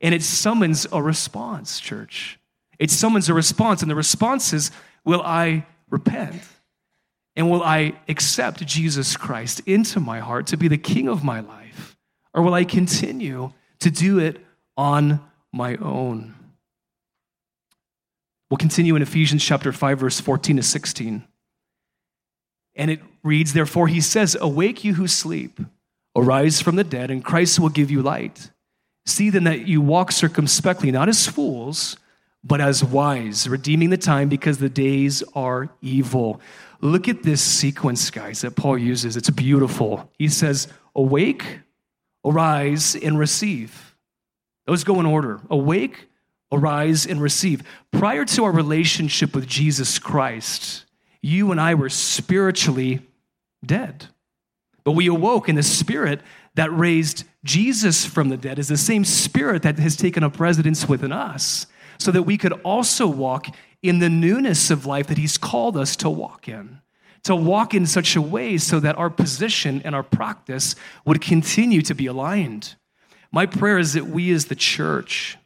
And 0.00 0.14
it 0.14 0.22
summons 0.22 0.86
a 0.92 1.02
response, 1.02 1.78
church. 1.78 2.38
It 2.78 2.90
summons 2.90 3.28
a 3.28 3.34
response. 3.34 3.82
And 3.82 3.90
the 3.90 3.94
response 3.94 4.52
is 4.52 4.70
Will 5.04 5.22
I 5.22 5.66
repent? 5.88 6.42
And 7.36 7.50
will 7.50 7.62
I 7.62 7.94
accept 8.08 8.66
Jesus 8.66 9.16
Christ 9.16 9.62
into 9.66 10.00
my 10.00 10.20
heart 10.20 10.48
to 10.48 10.56
be 10.56 10.68
the 10.68 10.78
king 10.78 11.08
of 11.08 11.24
my 11.24 11.40
life? 11.40 11.96
Or 12.34 12.42
will 12.42 12.54
I 12.54 12.64
continue 12.64 13.52
to 13.80 13.90
do 13.90 14.18
it 14.18 14.44
on 14.76 15.20
my 15.52 15.76
own? 15.76 16.34
We'll 18.50 18.58
continue 18.58 18.96
in 18.96 19.02
Ephesians 19.02 19.44
chapter 19.44 19.72
5, 19.72 20.00
verse 20.00 20.20
14 20.20 20.56
to 20.56 20.62
16. 20.62 21.24
And 22.74 22.90
it 22.90 23.00
reads, 23.22 23.52
Therefore, 23.52 23.86
he 23.86 24.00
says, 24.00 24.36
Awake, 24.40 24.82
you 24.84 24.94
who 24.94 25.06
sleep, 25.06 25.60
arise 26.16 26.60
from 26.60 26.76
the 26.76 26.84
dead, 26.84 27.10
and 27.10 27.24
Christ 27.24 27.60
will 27.60 27.68
give 27.68 27.90
you 27.90 28.02
light. 28.02 28.50
See 29.06 29.30
then 29.30 29.44
that 29.44 29.66
you 29.66 29.80
walk 29.80 30.12
circumspectly, 30.12 30.90
not 30.90 31.08
as 31.08 31.26
fools, 31.26 31.96
but 32.42 32.60
as 32.60 32.82
wise, 32.82 33.48
redeeming 33.48 33.90
the 33.90 33.98
time 33.98 34.28
because 34.28 34.58
the 34.58 34.68
days 34.68 35.22
are 35.34 35.68
evil. 35.82 36.40
Look 36.80 37.08
at 37.08 37.22
this 37.22 37.42
sequence, 37.42 38.10
guys, 38.10 38.40
that 38.40 38.56
Paul 38.56 38.78
uses. 38.78 39.16
It's 39.16 39.30
beautiful. 39.30 40.10
He 40.18 40.28
says, 40.28 40.68
Awake, 40.94 41.60
arise, 42.24 42.96
and 42.96 43.18
receive. 43.18 43.94
Those 44.66 44.84
go 44.84 44.98
in 45.00 45.06
order. 45.06 45.40
Awake, 45.50 46.08
arise, 46.50 47.06
and 47.06 47.20
receive. 47.20 47.62
Prior 47.90 48.24
to 48.24 48.44
our 48.44 48.52
relationship 48.52 49.34
with 49.34 49.46
Jesus 49.46 49.98
Christ, 49.98 50.86
you 51.20 51.50
and 51.50 51.60
I 51.60 51.74
were 51.74 51.90
spiritually 51.90 53.06
dead. 53.64 54.06
But 54.82 54.92
we 54.92 55.06
awoke 55.06 55.48
in 55.48 55.56
the 55.56 55.62
spirit 55.62 56.20
that 56.54 56.76
raised 56.76 57.24
Jesus 57.44 58.06
from 58.06 58.30
the 58.30 58.36
dead 58.36 58.58
is 58.58 58.68
the 58.68 58.76
same 58.76 59.04
spirit 59.04 59.62
that 59.62 59.78
has 59.78 59.96
taken 59.96 60.24
up 60.24 60.40
residence 60.40 60.88
within 60.88 61.12
us 61.12 61.66
so 62.00 62.10
that 62.10 62.22
we 62.22 62.38
could 62.38 62.52
also 62.64 63.06
walk 63.06 63.46
in 63.82 63.98
the 63.98 64.08
newness 64.08 64.70
of 64.70 64.86
life 64.86 65.06
that 65.08 65.18
he's 65.18 65.38
called 65.38 65.76
us 65.76 65.96
to 65.96 66.08
walk 66.08 66.48
in. 66.48 66.80
To 67.24 67.36
walk 67.36 67.74
in 67.74 67.84
such 67.84 68.16
a 68.16 68.22
way 68.22 68.56
so 68.56 68.80
that 68.80 68.96
our 68.96 69.10
position 69.10 69.82
and 69.84 69.94
our 69.94 70.02
practice 70.02 70.74
would 71.04 71.20
continue 71.20 71.82
to 71.82 71.94
be 71.94 72.06
aligned. 72.06 72.74
My 73.30 73.44
prayer 73.44 73.78
is 73.78 73.92
that 73.92 74.06
we 74.06 74.32
as 74.32 74.46
the 74.46 74.54
church 74.54 75.36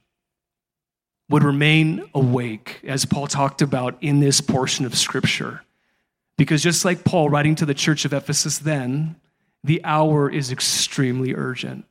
would 1.29 1.43
remain 1.43 2.09
awake, 2.15 2.81
as 2.85 3.05
Paul 3.05 3.27
talked 3.27 3.61
about 3.61 3.97
in 4.01 4.21
this 4.21 4.41
portion 4.41 4.87
of 4.87 4.95
Scripture. 4.95 5.63
Because 6.37 6.63
just 6.63 6.85
like 6.85 7.05
Paul 7.05 7.31
writing 7.31 7.57
to 7.57 7.67
the 7.67 7.75
church 7.75 8.05
of 8.05 8.13
Ephesus 8.13 8.59
then, 8.59 9.17
the 9.65 9.85
hour 9.85 10.31
is 10.31 10.53
extremely 10.53 11.35
urgent. 11.35 11.87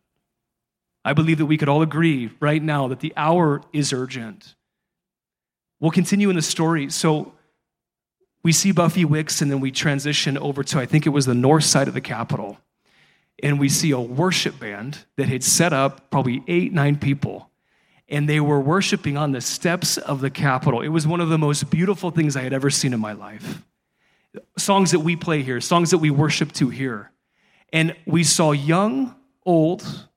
I 1.05 1.13
believe 1.13 1.37
that 1.39 1.45
we 1.45 1.57
could 1.57 1.69
all 1.69 1.81
agree 1.81 2.31
right 2.39 2.61
now 2.61 2.87
that 2.87 2.99
the 2.99 3.13
hour 3.17 3.61
is 3.73 3.91
urgent. 3.91 4.55
We'll 5.79 5.91
continue 5.91 6.29
in 6.29 6.35
the 6.35 6.41
story. 6.41 6.89
So 6.89 7.33
we 8.43 8.51
see 8.51 8.71
Buffy 8.71 9.05
Wicks, 9.05 9.41
and 9.41 9.51
then 9.51 9.59
we 9.59 9.71
transition 9.71 10.37
over 10.37 10.63
to, 10.63 10.79
I 10.79 10.85
think 10.85 11.05
it 11.05 11.09
was 11.09 11.25
the 11.25 11.33
north 11.33 11.65
side 11.65 11.87
of 11.87 11.93
the 11.93 12.01
Capitol. 12.01 12.57
And 13.41 13.59
we 13.59 13.67
see 13.67 13.91
a 13.91 13.99
worship 13.99 14.59
band 14.59 14.99
that 15.17 15.27
had 15.27 15.43
set 15.43 15.73
up 15.73 16.09
probably 16.09 16.43
eight, 16.47 16.71
nine 16.71 16.97
people 16.97 17.49
and 18.09 18.27
they 18.27 18.39
were 18.39 18.59
worshiping 18.59 19.17
on 19.17 19.31
the 19.31 19.41
steps 19.41 19.97
of 19.97 20.21
the 20.21 20.29
Capitol. 20.29 20.81
It 20.81 20.89
was 20.89 21.07
one 21.07 21.19
of 21.19 21.29
the 21.29 21.37
most 21.37 21.69
beautiful 21.69 22.11
things 22.11 22.35
I 22.35 22.41
had 22.41 22.53
ever 22.53 22.69
seen 22.69 22.93
in 22.93 22.99
my 22.99 23.13
life. 23.13 23.63
Songs 24.57 24.91
that 24.91 24.99
we 24.99 25.15
play 25.15 25.41
here, 25.41 25.61
songs 25.61 25.91
that 25.91 25.99
we 25.99 26.11
worship 26.11 26.51
to 26.53 26.69
here. 26.69 27.11
And 27.71 27.95
we 28.05 28.23
saw 28.23 28.51
young, 28.51 29.15
old, 29.45 30.07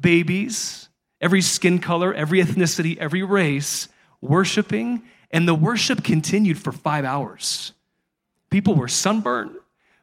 babies, 0.00 0.88
every 1.20 1.42
skin 1.42 1.78
color, 1.78 2.14
every 2.14 2.40
ethnicity, 2.40 2.96
every 2.98 3.22
race 3.22 3.88
worshiping, 4.20 5.02
and 5.30 5.46
the 5.46 5.54
worship 5.54 6.02
continued 6.02 6.58
for 6.58 6.72
five 6.72 7.04
hours. 7.04 7.72
People 8.50 8.74
were 8.74 8.88
sunburned. 8.88 9.56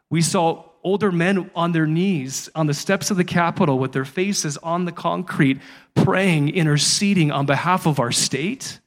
We 0.09 0.21
saw 0.21 0.65
older 0.83 1.11
men 1.11 1.49
on 1.55 1.71
their 1.71 1.87
knees 1.87 2.47
on 2.53 2.67
the 2.67 2.73
steps 2.73 3.09
of 3.09 3.17
the 3.17 3.23
Capitol 3.23 3.79
with 3.79 3.91
their 3.91 4.05
faces 4.05 4.55
on 4.57 4.85
the 4.85 4.91
concrete, 4.91 5.59
praying, 5.95 6.49
interceding 6.49 7.31
on 7.31 7.45
behalf 7.47 7.87
of 7.87 7.99
our 7.99 8.11
state, 8.11 8.79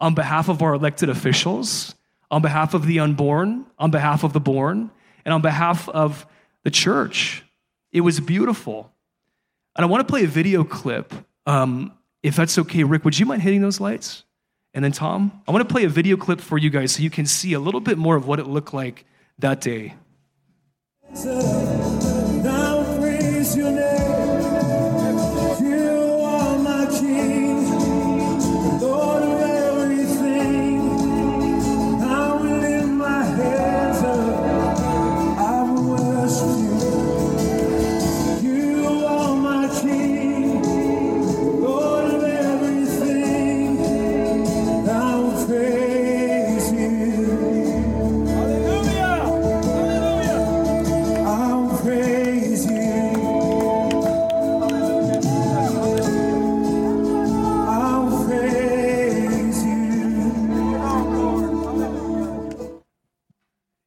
on 0.00 0.14
behalf 0.14 0.48
of 0.48 0.60
our 0.60 0.74
elected 0.74 1.08
officials, 1.08 1.94
on 2.30 2.42
behalf 2.42 2.74
of 2.74 2.84
the 2.84 2.98
unborn, 2.98 3.64
on 3.78 3.90
behalf 3.92 4.24
of 4.24 4.32
the 4.32 4.40
born, 4.40 4.90
and 5.24 5.32
on 5.32 5.40
behalf 5.40 5.88
of 5.88 6.26
the 6.64 6.70
church. 6.70 7.44
It 7.92 8.00
was 8.00 8.18
beautiful. 8.18 8.92
And 9.76 9.84
I 9.84 9.86
want 9.86 10.06
to 10.06 10.10
play 10.10 10.24
a 10.24 10.28
video 10.28 10.64
clip. 10.64 11.12
Um, 11.44 11.92
if 12.22 12.34
that's 12.34 12.58
okay, 12.58 12.82
Rick, 12.82 13.04
would 13.04 13.18
you 13.18 13.26
mind 13.26 13.42
hitting 13.42 13.60
those 13.60 13.78
lights? 13.78 14.24
And 14.74 14.84
then, 14.84 14.92
Tom, 14.92 15.42
I 15.46 15.52
want 15.52 15.66
to 15.66 15.72
play 15.72 15.84
a 15.84 15.88
video 15.88 16.16
clip 16.16 16.40
for 16.40 16.58
you 16.58 16.70
guys 16.70 16.92
so 16.92 17.02
you 17.02 17.10
can 17.10 17.26
see 17.26 17.52
a 17.52 17.60
little 17.60 17.80
bit 17.80 17.98
more 17.98 18.16
of 18.16 18.26
what 18.26 18.38
it 18.38 18.46
looked 18.46 18.74
like 18.74 19.04
that 19.38 19.60
day. 19.60 19.94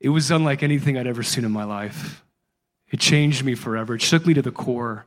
It 0.09 0.11
was 0.11 0.31
unlike 0.31 0.63
anything 0.63 0.97
I'd 0.97 1.05
ever 1.05 1.21
seen 1.21 1.45
in 1.45 1.51
my 1.51 1.65
life. 1.65 2.25
It 2.89 2.99
changed 2.99 3.43
me 3.43 3.53
forever. 3.53 3.93
It 3.93 4.01
shook 4.01 4.25
me 4.25 4.33
to 4.33 4.41
the 4.41 4.49
core. 4.49 5.05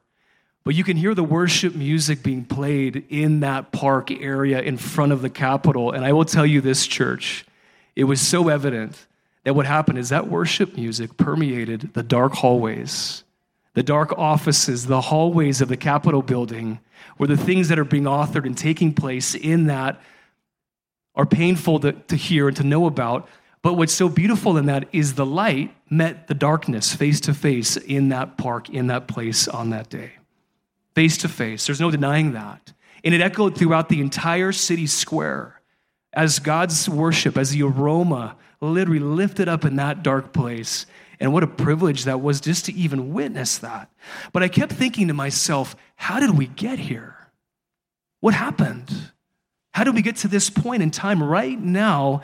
But 0.62 0.77
you 0.77 0.85
can 0.85 0.97
hear 0.97 1.12
the 1.12 1.25
worship 1.25 1.75
music 1.75 2.23
being 2.23 2.45
played 2.45 3.05
in 3.09 3.41
that 3.41 3.73
park 3.73 4.12
area 4.12 4.61
in 4.61 4.77
front 4.77 5.11
of 5.11 5.21
the 5.21 5.29
Capitol. 5.29 5.91
And 5.91 6.05
I 6.05 6.12
will 6.12 6.25
tell 6.25 6.47
you 6.47 6.61
this, 6.61 6.87
church, 6.87 7.45
it 7.97 8.05
was 8.05 8.21
so 8.21 8.49
evident 8.49 9.09
that 9.43 9.57
what 9.57 9.67
happened 9.67 9.99
is 9.99 10.11
that 10.11 10.29
worship 10.29 10.77
music 10.77 11.17
permeated 11.17 11.95
the 11.95 12.05
dark 12.05 12.35
hallways, 12.35 13.25
the 13.75 13.83
dark 13.83 14.17
offices, 14.17 14.87
the 14.87 15.01
hallways 15.01 15.61
of 15.61 15.69
the 15.69 15.77
Capitol 15.77 16.23
building, 16.23 16.79
where 17.17 17.27
the 17.27 17.37
things 17.37 17.71
that 17.71 17.79
are 17.81 17.85
being 17.85 18.05
authored 18.05 18.47
and 18.47 18.57
taking 18.57 18.95
place 18.95 19.35
in 19.35 19.67
that 19.67 20.01
are 21.17 21.27
painful 21.27 21.81
to, 21.81 21.91
to 21.91 22.15
hear 22.15 22.47
and 22.47 22.57
to 22.59 22.62
know 22.62 22.87
about. 22.87 23.29
But 23.62 23.75
what's 23.75 23.92
so 23.92 24.09
beautiful 24.09 24.57
in 24.57 24.66
that 24.66 24.88
is 24.92 25.14
the 25.14 25.25
light 25.25 25.75
met 25.88 26.27
the 26.27 26.35
darkness 26.35 26.94
face 26.94 27.20
to 27.22 27.35
face 27.35 27.77
in 27.77 28.09
that 28.09 28.37
park, 28.37 28.68
in 28.68 28.88
that 28.88 29.07
place 29.07 29.46
on 29.46 29.70
that 29.70 29.88
day. 29.88 30.12
Face 30.94 31.16
to 31.18 31.29
face. 31.29 31.66
There's 31.66 31.81
no 31.81 31.90
denying 31.90 32.33
that. 32.33 32.72
And 33.05 33.14
it 33.14 33.20
echoed 33.20 33.57
throughout 33.57 33.88
the 33.88 34.01
entire 34.01 34.53
city 34.53 34.87
square 34.87 35.61
as 36.12 36.40
God's 36.40 36.88
worship, 36.88 37.38
as 37.38 37.51
the 37.51 37.62
aroma 37.62 38.37
literally 38.61 39.01
lifted 39.01 39.48
up 39.48 39.64
in 39.64 39.77
that 39.77 40.03
dark 40.03 40.33
place. 40.33 40.87
And 41.20 41.33
what 41.33 41.42
a 41.42 41.48
privilege 41.48 42.05
that 42.05 42.20
was 42.20 42.40
just 42.40 42.66
to 42.66 42.75
even 42.75 43.12
witness 43.12 43.59
that. 43.59 43.90
But 44.33 44.42
I 44.42 44.48
kept 44.48 44.72
thinking 44.72 45.09
to 45.09 45.14
myself, 45.14 45.77
how 45.94 46.20
did 46.20 46.37
we 46.37 46.46
get 46.48 46.79
here? 46.79 47.16
What 48.20 48.35
happened? 48.35 49.12
How 49.72 49.85
did 49.85 49.94
we 49.94 50.03
get 50.03 50.16
to 50.16 50.29
this 50.29 50.51
point 50.51 50.83
in 50.83 50.90
time 50.90 51.22
right 51.22 51.59
now? 51.59 52.22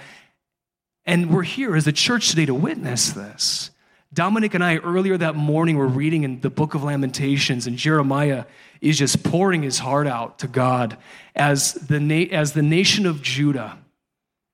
And 1.09 1.35
we're 1.35 1.43
here 1.43 1.75
as 1.75 1.87
a 1.87 1.93
church 1.93 2.29
today 2.29 2.45
to 2.45 2.55
witness 2.55 3.13
this. 3.13 3.71
Dominic 4.13 4.53
and 4.53 4.63
I 4.63 4.77
earlier 4.77 5.17
that 5.17 5.35
morning 5.35 5.79
were 5.79 5.89
reading 5.89 6.23
in 6.23 6.41
the 6.43 6.51
book 6.51 6.75
of 6.75 6.85
Lamentations, 6.85 7.67
and 7.67 7.79
Jeremiah 7.79 8.45
is 8.83 8.99
just 8.99 9.25
pouring 9.25 9.63
his 9.63 9.79
heart 9.79 10.07
out 10.07 10.39
to 10.41 10.47
God 10.47 10.99
as 11.35 11.73
the, 11.73 11.99
na- 11.99 12.31
as 12.31 12.53
the 12.53 12.63
nation 12.63 13.07
of 13.07 13.23
Judah 13.23 13.79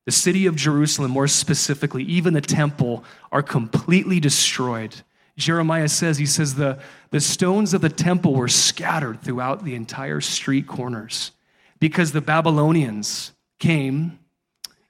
the 0.05 0.13
city 0.13 0.47
of 0.47 0.55
Jerusalem, 0.55 1.11
more 1.11 1.29
specifically, 1.29 2.03
even 2.05 2.35
the 2.35 2.41
temple, 2.41 3.05
are 3.33 3.43
completely 3.43 4.21
destroyed. 4.21 4.95
Jeremiah 5.37 5.89
says, 5.89 6.19
he 6.19 6.27
says, 6.27 6.55
the, 6.55 6.79
the 7.11 7.21
stones 7.21 7.73
of 7.75 7.81
the 7.81 7.89
temple 7.89 8.35
were 8.35 8.49
scattered 8.49 9.23
throughout 9.23 9.65
the 9.65 9.75
entire 9.75 10.21
street 10.21 10.67
corners 10.67 11.33
because 11.81 12.13
the 12.13 12.21
Babylonians 12.21 13.33
came, 13.59 14.19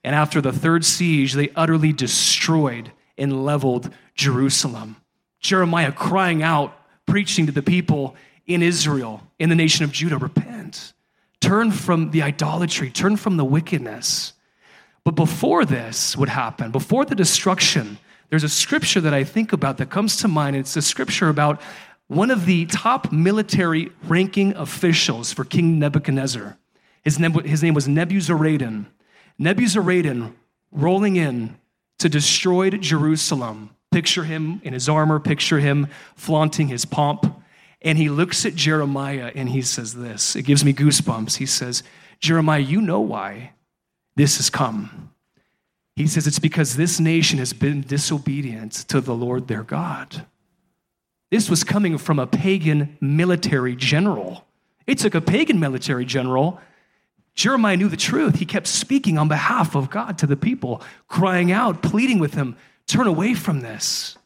and 0.04 0.14
after 0.14 0.40
the 0.40 0.52
third 0.52 0.84
siege, 0.84 1.32
they 1.32 1.50
utterly 1.56 1.92
destroyed 1.92 2.92
and 3.16 3.44
leveled 3.44 3.90
Jerusalem. 4.14 4.96
Jeremiah 5.40 5.92
crying 5.92 6.42
out, 6.42 6.78
preaching 7.06 7.46
to 7.46 7.52
the 7.52 7.62
people 7.62 8.14
in 8.46 8.62
Israel, 8.62 9.22
in 9.38 9.48
the 9.48 9.54
nation 9.54 9.84
of 9.84 9.92
Judah, 9.92 10.18
repent. 10.18 10.92
Turn 11.40 11.72
from 11.72 12.10
the 12.10 12.22
idolatry, 12.22 12.90
turn 12.90 13.16
from 13.16 13.36
the 13.36 13.44
wickedness. 13.44 14.34
But 15.04 15.14
before 15.14 15.64
this 15.64 16.16
would 16.16 16.28
happen, 16.28 16.70
before 16.70 17.04
the 17.04 17.14
destruction, 17.14 17.98
there's 18.30 18.44
a 18.44 18.48
scripture 18.48 19.00
that 19.00 19.14
I 19.14 19.24
think 19.24 19.52
about 19.52 19.78
that 19.78 19.90
comes 19.90 20.16
to 20.18 20.28
mind. 20.28 20.56
It's 20.56 20.76
a 20.76 20.82
scripture 20.82 21.28
about 21.28 21.60
one 22.08 22.30
of 22.30 22.46
the 22.46 22.66
top 22.66 23.12
military 23.12 23.90
ranking 24.04 24.54
officials 24.56 25.32
for 25.32 25.44
King 25.44 25.78
Nebuchadnezzar. 25.78 26.58
His 27.02 27.18
name, 27.18 27.32
was 27.32 27.86
Nebuzaradan. 27.86 28.86
Nebuzaradan 29.40 30.32
rolling 30.70 31.16
in 31.16 31.56
to 31.98 32.08
destroy 32.08 32.70
Jerusalem. 32.70 33.70
Picture 33.90 34.24
him 34.24 34.60
in 34.64 34.72
his 34.72 34.88
armor, 34.88 35.20
picture 35.20 35.60
him 35.60 35.88
flaunting 36.16 36.68
his 36.68 36.84
pomp. 36.84 37.40
And 37.80 37.98
he 37.98 38.08
looks 38.08 38.44
at 38.44 38.54
Jeremiah 38.54 39.30
and 39.34 39.48
he 39.48 39.62
says 39.62 39.94
this. 39.94 40.34
It 40.34 40.42
gives 40.42 40.64
me 40.64 40.72
goosebumps. 40.72 41.36
He 41.36 41.46
says, 41.46 41.82
Jeremiah, 42.18 42.60
you 42.60 42.80
know 42.80 43.00
why 43.00 43.52
this 44.16 44.38
has 44.38 44.50
come. 44.50 45.10
He 45.96 46.06
says 46.06 46.26
it's 46.26 46.38
because 46.38 46.76
this 46.76 46.98
nation 46.98 47.38
has 47.38 47.52
been 47.52 47.82
disobedient 47.82 48.72
to 48.88 49.00
the 49.00 49.14
Lord 49.14 49.46
their 49.46 49.62
God. 49.62 50.26
This 51.30 51.48
was 51.48 51.62
coming 51.62 51.98
from 51.98 52.18
a 52.18 52.26
pagan 52.26 52.96
military 53.00 53.76
general. 53.76 54.44
It 54.86 54.98
took 54.98 55.14
a 55.14 55.20
pagan 55.20 55.60
military 55.60 56.04
general. 56.04 56.60
Jeremiah 57.34 57.76
knew 57.76 57.88
the 57.88 57.96
truth. 57.96 58.36
He 58.36 58.46
kept 58.46 58.66
speaking 58.66 59.18
on 59.18 59.28
behalf 59.28 59.74
of 59.74 59.90
God 59.90 60.18
to 60.18 60.26
the 60.26 60.36
people, 60.36 60.82
crying 61.08 61.50
out, 61.50 61.82
pleading 61.82 62.18
with 62.18 62.32
them, 62.32 62.56
turn 62.86 63.06
away 63.06 63.34
from 63.34 63.60
this. 63.60 64.16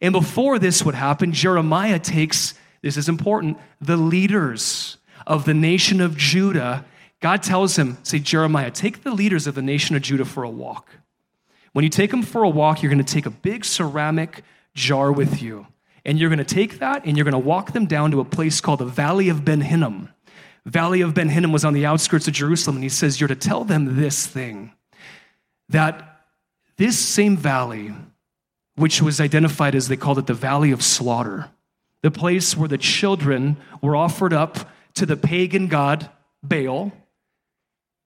And 0.00 0.12
before 0.12 0.58
this 0.58 0.84
would 0.84 0.94
happen, 0.94 1.32
Jeremiah 1.32 1.98
takes, 1.98 2.54
this 2.82 2.96
is 2.96 3.08
important, 3.08 3.58
the 3.80 3.96
leaders 3.96 4.96
of 5.26 5.44
the 5.44 5.54
nation 5.54 6.00
of 6.00 6.16
Judah 6.16 6.84
God 7.24 7.42
tells 7.42 7.78
him, 7.78 7.96
say, 8.02 8.18
Jeremiah, 8.18 8.70
take 8.70 9.02
the 9.02 9.10
leaders 9.10 9.46
of 9.46 9.54
the 9.54 9.62
nation 9.62 9.96
of 9.96 10.02
Judah 10.02 10.26
for 10.26 10.42
a 10.42 10.50
walk. 10.50 10.90
When 11.72 11.82
you 11.82 11.88
take 11.88 12.10
them 12.10 12.22
for 12.22 12.42
a 12.42 12.48
walk, 12.50 12.82
you're 12.82 12.92
going 12.92 13.02
to 13.02 13.14
take 13.14 13.24
a 13.24 13.30
big 13.30 13.64
ceramic 13.64 14.44
jar 14.74 15.10
with 15.10 15.40
you. 15.40 15.66
And 16.04 16.18
you're 16.18 16.28
going 16.28 16.36
to 16.36 16.44
take 16.44 16.80
that 16.80 17.06
and 17.06 17.16
you're 17.16 17.24
going 17.24 17.32
to 17.32 17.38
walk 17.38 17.72
them 17.72 17.86
down 17.86 18.10
to 18.10 18.20
a 18.20 18.26
place 18.26 18.60
called 18.60 18.80
the 18.80 18.84
Valley 18.84 19.30
of 19.30 19.42
Ben 19.42 19.62
Hinnom. 19.62 20.10
Valley 20.66 21.02
of 21.02 21.14
Ben 21.14 21.28
Hinnom 21.28 21.52
was 21.52 21.64
on 21.64 21.74
the 21.74 21.86
outskirts 21.86 22.26
of 22.26 22.34
Jerusalem. 22.34 22.76
And 22.76 22.82
he 22.82 22.88
says, 22.88 23.20
You're 23.20 23.28
to 23.28 23.34
tell 23.34 23.64
them 23.64 23.96
this 23.96 24.26
thing 24.26 24.72
that 25.68 26.22
this 26.76 26.98
same 26.98 27.36
valley, 27.36 27.94
which 28.76 29.00
was 29.00 29.20
identified 29.20 29.74
as 29.74 29.88
they 29.88 29.96
called 29.96 30.18
it 30.18 30.26
the 30.26 30.34
Valley 30.34 30.72
of 30.72 30.82
Slaughter, 30.82 31.50
the 32.02 32.10
place 32.10 32.56
where 32.56 32.68
the 32.68 32.78
children 32.78 33.56
were 33.80 33.96
offered 33.96 34.32
up 34.32 34.70
to 34.94 35.06
the 35.06 35.16
pagan 35.16 35.68
god 35.68 36.10
Baal 36.42 36.92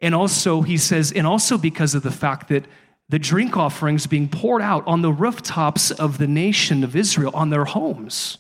and 0.01 0.15
also, 0.15 0.63
he 0.63 0.77
says, 0.77 1.13
and 1.13 1.27
also 1.27 1.59
because 1.59 1.95
of 1.95 2.03
the 2.03 2.11
fact 2.11 2.49
that 2.49 2.67
the 3.09 3.19
drink 3.19 3.57
offerings 3.57 4.07
being 4.07 4.29
poured 4.29 4.63
out 4.63 4.87
on 4.87 5.03
the 5.03 5.13
rooftops 5.13 5.91
of 5.91 6.19
the 6.19 6.27
nation 6.27 6.85
of 6.85 6.95
Israel, 6.95 7.33
on 7.35 7.51
their 7.51 7.65
homes. 7.65 8.39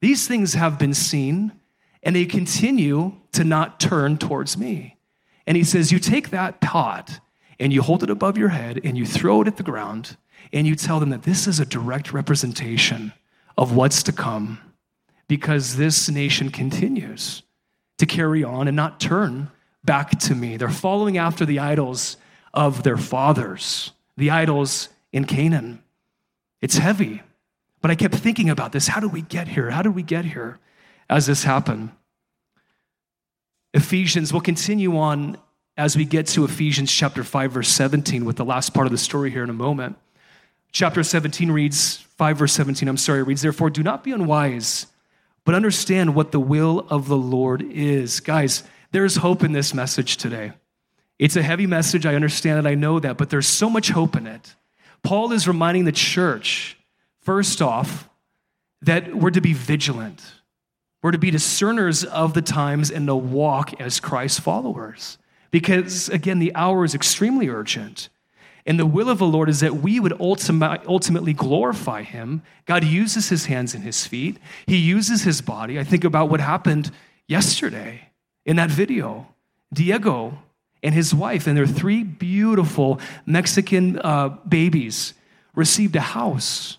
These 0.00 0.26
things 0.26 0.54
have 0.54 0.78
been 0.78 0.94
seen, 0.94 1.52
and 2.08 2.16
they 2.16 2.24
continue 2.24 3.12
to 3.32 3.44
not 3.44 3.78
turn 3.78 4.16
towards 4.16 4.56
me. 4.56 4.96
And 5.46 5.58
he 5.58 5.62
says, 5.62 5.92
You 5.92 5.98
take 5.98 6.30
that 6.30 6.58
pot 6.58 7.20
and 7.60 7.70
you 7.70 7.82
hold 7.82 8.02
it 8.02 8.08
above 8.08 8.38
your 8.38 8.48
head 8.48 8.80
and 8.82 8.96
you 8.96 9.04
throw 9.04 9.42
it 9.42 9.46
at 9.46 9.58
the 9.58 9.62
ground 9.62 10.16
and 10.50 10.66
you 10.66 10.74
tell 10.74 11.00
them 11.00 11.10
that 11.10 11.24
this 11.24 11.46
is 11.46 11.60
a 11.60 11.66
direct 11.66 12.10
representation 12.14 13.12
of 13.58 13.76
what's 13.76 14.02
to 14.04 14.12
come 14.12 14.58
because 15.28 15.76
this 15.76 16.08
nation 16.08 16.48
continues 16.48 17.42
to 17.98 18.06
carry 18.06 18.42
on 18.42 18.68
and 18.68 18.74
not 18.74 19.00
turn 19.00 19.50
back 19.84 20.18
to 20.20 20.34
me. 20.34 20.56
They're 20.56 20.70
following 20.70 21.18
after 21.18 21.44
the 21.44 21.58
idols 21.58 22.16
of 22.54 22.84
their 22.84 22.96
fathers, 22.96 23.92
the 24.16 24.30
idols 24.30 24.88
in 25.12 25.26
Canaan. 25.26 25.82
It's 26.62 26.78
heavy. 26.78 27.20
But 27.82 27.90
I 27.90 27.96
kept 27.96 28.14
thinking 28.14 28.48
about 28.48 28.72
this. 28.72 28.88
How 28.88 28.98
did 28.98 29.12
we 29.12 29.20
get 29.20 29.48
here? 29.48 29.68
How 29.68 29.82
did 29.82 29.94
we 29.94 30.02
get 30.02 30.24
here 30.24 30.58
as 31.10 31.26
this 31.26 31.44
happened? 31.44 31.90
Ephesians, 33.74 34.32
we'll 34.32 34.40
continue 34.40 34.96
on 34.96 35.36
as 35.76 35.96
we 35.96 36.04
get 36.04 36.26
to 36.26 36.44
Ephesians 36.44 36.90
chapter 36.90 37.22
5, 37.22 37.52
verse 37.52 37.68
17, 37.68 38.24
with 38.24 38.36
the 38.36 38.44
last 38.44 38.74
part 38.74 38.86
of 38.86 38.90
the 38.90 38.98
story 38.98 39.30
here 39.30 39.44
in 39.44 39.50
a 39.50 39.54
moment. 39.54 39.96
Chapter 40.72 41.02
17 41.02 41.50
reads, 41.50 41.96
5 41.96 42.38
verse 42.38 42.52
17, 42.52 42.88
I'm 42.88 42.96
sorry, 42.96 43.22
reads, 43.22 43.42
Therefore, 43.42 43.70
do 43.70 43.82
not 43.82 44.02
be 44.02 44.12
unwise, 44.12 44.86
but 45.44 45.54
understand 45.54 46.14
what 46.14 46.32
the 46.32 46.40
will 46.40 46.86
of 46.90 47.08
the 47.08 47.16
Lord 47.16 47.62
is. 47.62 48.20
Guys, 48.20 48.64
there's 48.90 49.16
hope 49.16 49.44
in 49.44 49.52
this 49.52 49.72
message 49.72 50.16
today. 50.16 50.52
It's 51.18 51.36
a 51.36 51.42
heavy 51.42 51.66
message, 51.66 52.06
I 52.06 52.14
understand 52.14 52.64
it, 52.64 52.68
I 52.68 52.74
know 52.74 53.00
that, 53.00 53.16
but 53.16 53.30
there's 53.30 53.46
so 53.46 53.70
much 53.70 53.90
hope 53.90 54.16
in 54.16 54.26
it. 54.26 54.54
Paul 55.02 55.32
is 55.32 55.46
reminding 55.46 55.84
the 55.84 55.92
church, 55.92 56.76
first 57.20 57.62
off, 57.62 58.08
that 58.82 59.14
we're 59.14 59.30
to 59.30 59.40
be 59.40 59.52
vigilant. 59.52 60.22
We're 61.02 61.12
to 61.12 61.18
be 61.18 61.30
discerners 61.30 62.04
of 62.04 62.34
the 62.34 62.42
times 62.42 62.90
and 62.90 63.06
to 63.06 63.14
walk 63.14 63.80
as 63.80 64.00
Christ's 64.00 64.40
followers. 64.40 65.18
Because, 65.50 66.08
again, 66.08 66.38
the 66.38 66.54
hour 66.54 66.84
is 66.84 66.94
extremely 66.94 67.48
urgent. 67.48 68.08
And 68.66 68.78
the 68.78 68.86
will 68.86 69.08
of 69.08 69.18
the 69.18 69.26
Lord 69.26 69.48
is 69.48 69.60
that 69.60 69.76
we 69.76 69.98
would 69.98 70.12
ultimately 70.20 71.32
glorify 71.32 72.02
Him. 72.02 72.42
God 72.66 72.84
uses 72.84 73.28
His 73.28 73.46
hands 73.46 73.74
and 73.74 73.82
His 73.82 74.06
feet, 74.06 74.38
He 74.66 74.76
uses 74.76 75.22
His 75.22 75.40
body. 75.40 75.78
I 75.78 75.84
think 75.84 76.04
about 76.04 76.28
what 76.28 76.40
happened 76.40 76.90
yesterday 77.26 78.10
in 78.44 78.56
that 78.56 78.70
video. 78.70 79.28
Diego 79.72 80.38
and 80.82 80.94
his 80.94 81.14
wife 81.14 81.46
and 81.46 81.56
their 81.56 81.66
three 81.66 82.02
beautiful 82.02 83.00
Mexican 83.26 83.98
uh, 83.98 84.28
babies 84.48 85.14
received 85.54 85.96
a 85.96 86.00
house 86.00 86.77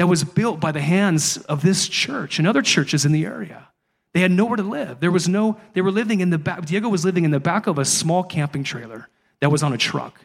that 0.00 0.06
was 0.06 0.24
built 0.24 0.60
by 0.60 0.72
the 0.72 0.80
hands 0.80 1.36
of 1.36 1.60
this 1.60 1.86
church 1.86 2.38
and 2.38 2.48
other 2.48 2.62
churches 2.62 3.04
in 3.04 3.12
the 3.12 3.26
area. 3.26 3.68
They 4.14 4.20
had 4.20 4.30
nowhere 4.30 4.56
to 4.56 4.62
live. 4.62 4.98
There 4.98 5.10
was 5.10 5.28
no, 5.28 5.60
they 5.74 5.82
were 5.82 5.90
living 5.90 6.20
in 6.20 6.30
the 6.30 6.38
back, 6.38 6.64
Diego 6.64 6.88
was 6.88 7.04
living 7.04 7.26
in 7.26 7.32
the 7.32 7.38
back 7.38 7.66
of 7.66 7.78
a 7.78 7.84
small 7.84 8.24
camping 8.24 8.64
trailer 8.64 9.10
that 9.40 9.50
was 9.52 9.62
on 9.62 9.74
a 9.74 9.76
truck. 9.76 10.24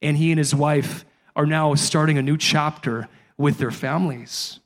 And 0.00 0.16
he 0.16 0.30
and 0.30 0.38
his 0.38 0.54
wife 0.54 1.04
are 1.34 1.44
now 1.44 1.74
starting 1.74 2.18
a 2.18 2.22
new 2.22 2.36
chapter 2.36 3.08
with 3.36 3.58
their 3.58 3.72
families. 3.72 4.60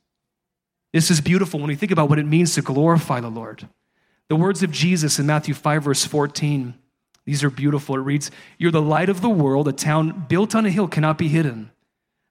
This 0.93 1.09
is 1.09 1.21
beautiful 1.21 1.59
when 1.59 1.69
we 1.69 1.75
think 1.75 1.91
about 1.91 2.09
what 2.09 2.19
it 2.19 2.27
means 2.27 2.53
to 2.53 2.61
glorify 2.61 3.21
the 3.21 3.29
Lord. 3.29 3.67
The 4.29 4.35
words 4.35 4.61
of 4.61 4.69
Jesus 4.69 5.17
in 5.17 5.25
Matthew 5.25 5.55
5, 5.55 5.85
verse 5.85 6.05
14, 6.05 6.75
these 7.25 7.43
are 7.43 7.49
beautiful. 7.49 7.95
It 7.95 8.01
reads, 8.01 8.29
You're 8.59 8.69
the 8.69 8.79
light 8.79 9.09
of 9.09 9.21
the 9.21 9.27
world. 9.27 9.67
A 9.67 9.73
town 9.73 10.27
built 10.29 10.53
on 10.53 10.67
a 10.67 10.69
hill 10.69 10.87
cannot 10.87 11.17
be 11.17 11.29
hidden. 11.29 11.71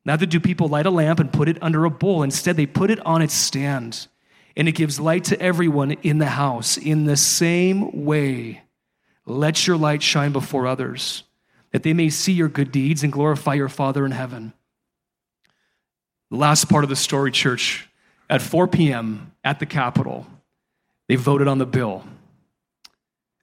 Neither 0.05 0.27
do 0.27 0.39
people 0.39 0.69
light 0.69 0.87
a 0.87 0.91
lamp 0.91 1.19
and 1.19 1.33
put 1.33 1.49
it 1.49 1.63
under 1.63 1.85
a 1.85 1.91
bowl. 1.91 2.23
Instead, 2.23 2.57
they 2.57 2.67
put 2.67 2.91
it 2.91 3.05
on 3.07 3.23
its 3.23 3.35
stand, 3.35 4.07
and 4.57 4.69
it 4.69 4.73
gives 4.73 5.01
light 5.01 5.25
to 5.25 5.41
everyone 5.41 5.93
in 6.03 6.19
the 6.19 6.27
house. 6.27 6.77
In 6.77 7.05
the 7.05 7.17
same 7.17 8.05
way, 8.05 8.63
let 9.27 9.67
your 9.67 9.77
light 9.77 10.03
shine 10.03 10.33
before 10.33 10.67
others, 10.67 11.23
that 11.73 11.83
they 11.83 11.95
may 11.95 12.11
see 12.11 12.33
your 12.33 12.49
good 12.49 12.71
deeds 12.71 13.03
and 13.03 13.13
glorify 13.13 13.55
your 13.55 13.71
Father 13.71 14.05
in 14.05 14.13
heaven. 14.13 14.53
Last 16.31 16.69
part 16.69 16.85
of 16.85 16.91
the 16.91 16.97
story, 16.97 17.31
church, 17.31 17.89
at 18.29 18.43
4 18.43 18.69
p.m. 18.69 19.33
at 19.43 19.59
the 19.59 19.67
Capitol, 19.67 20.27
they 21.09 21.17
voted 21.17 21.49
on 21.49 21.59
the 21.59 21.67
bill. 21.67 22.05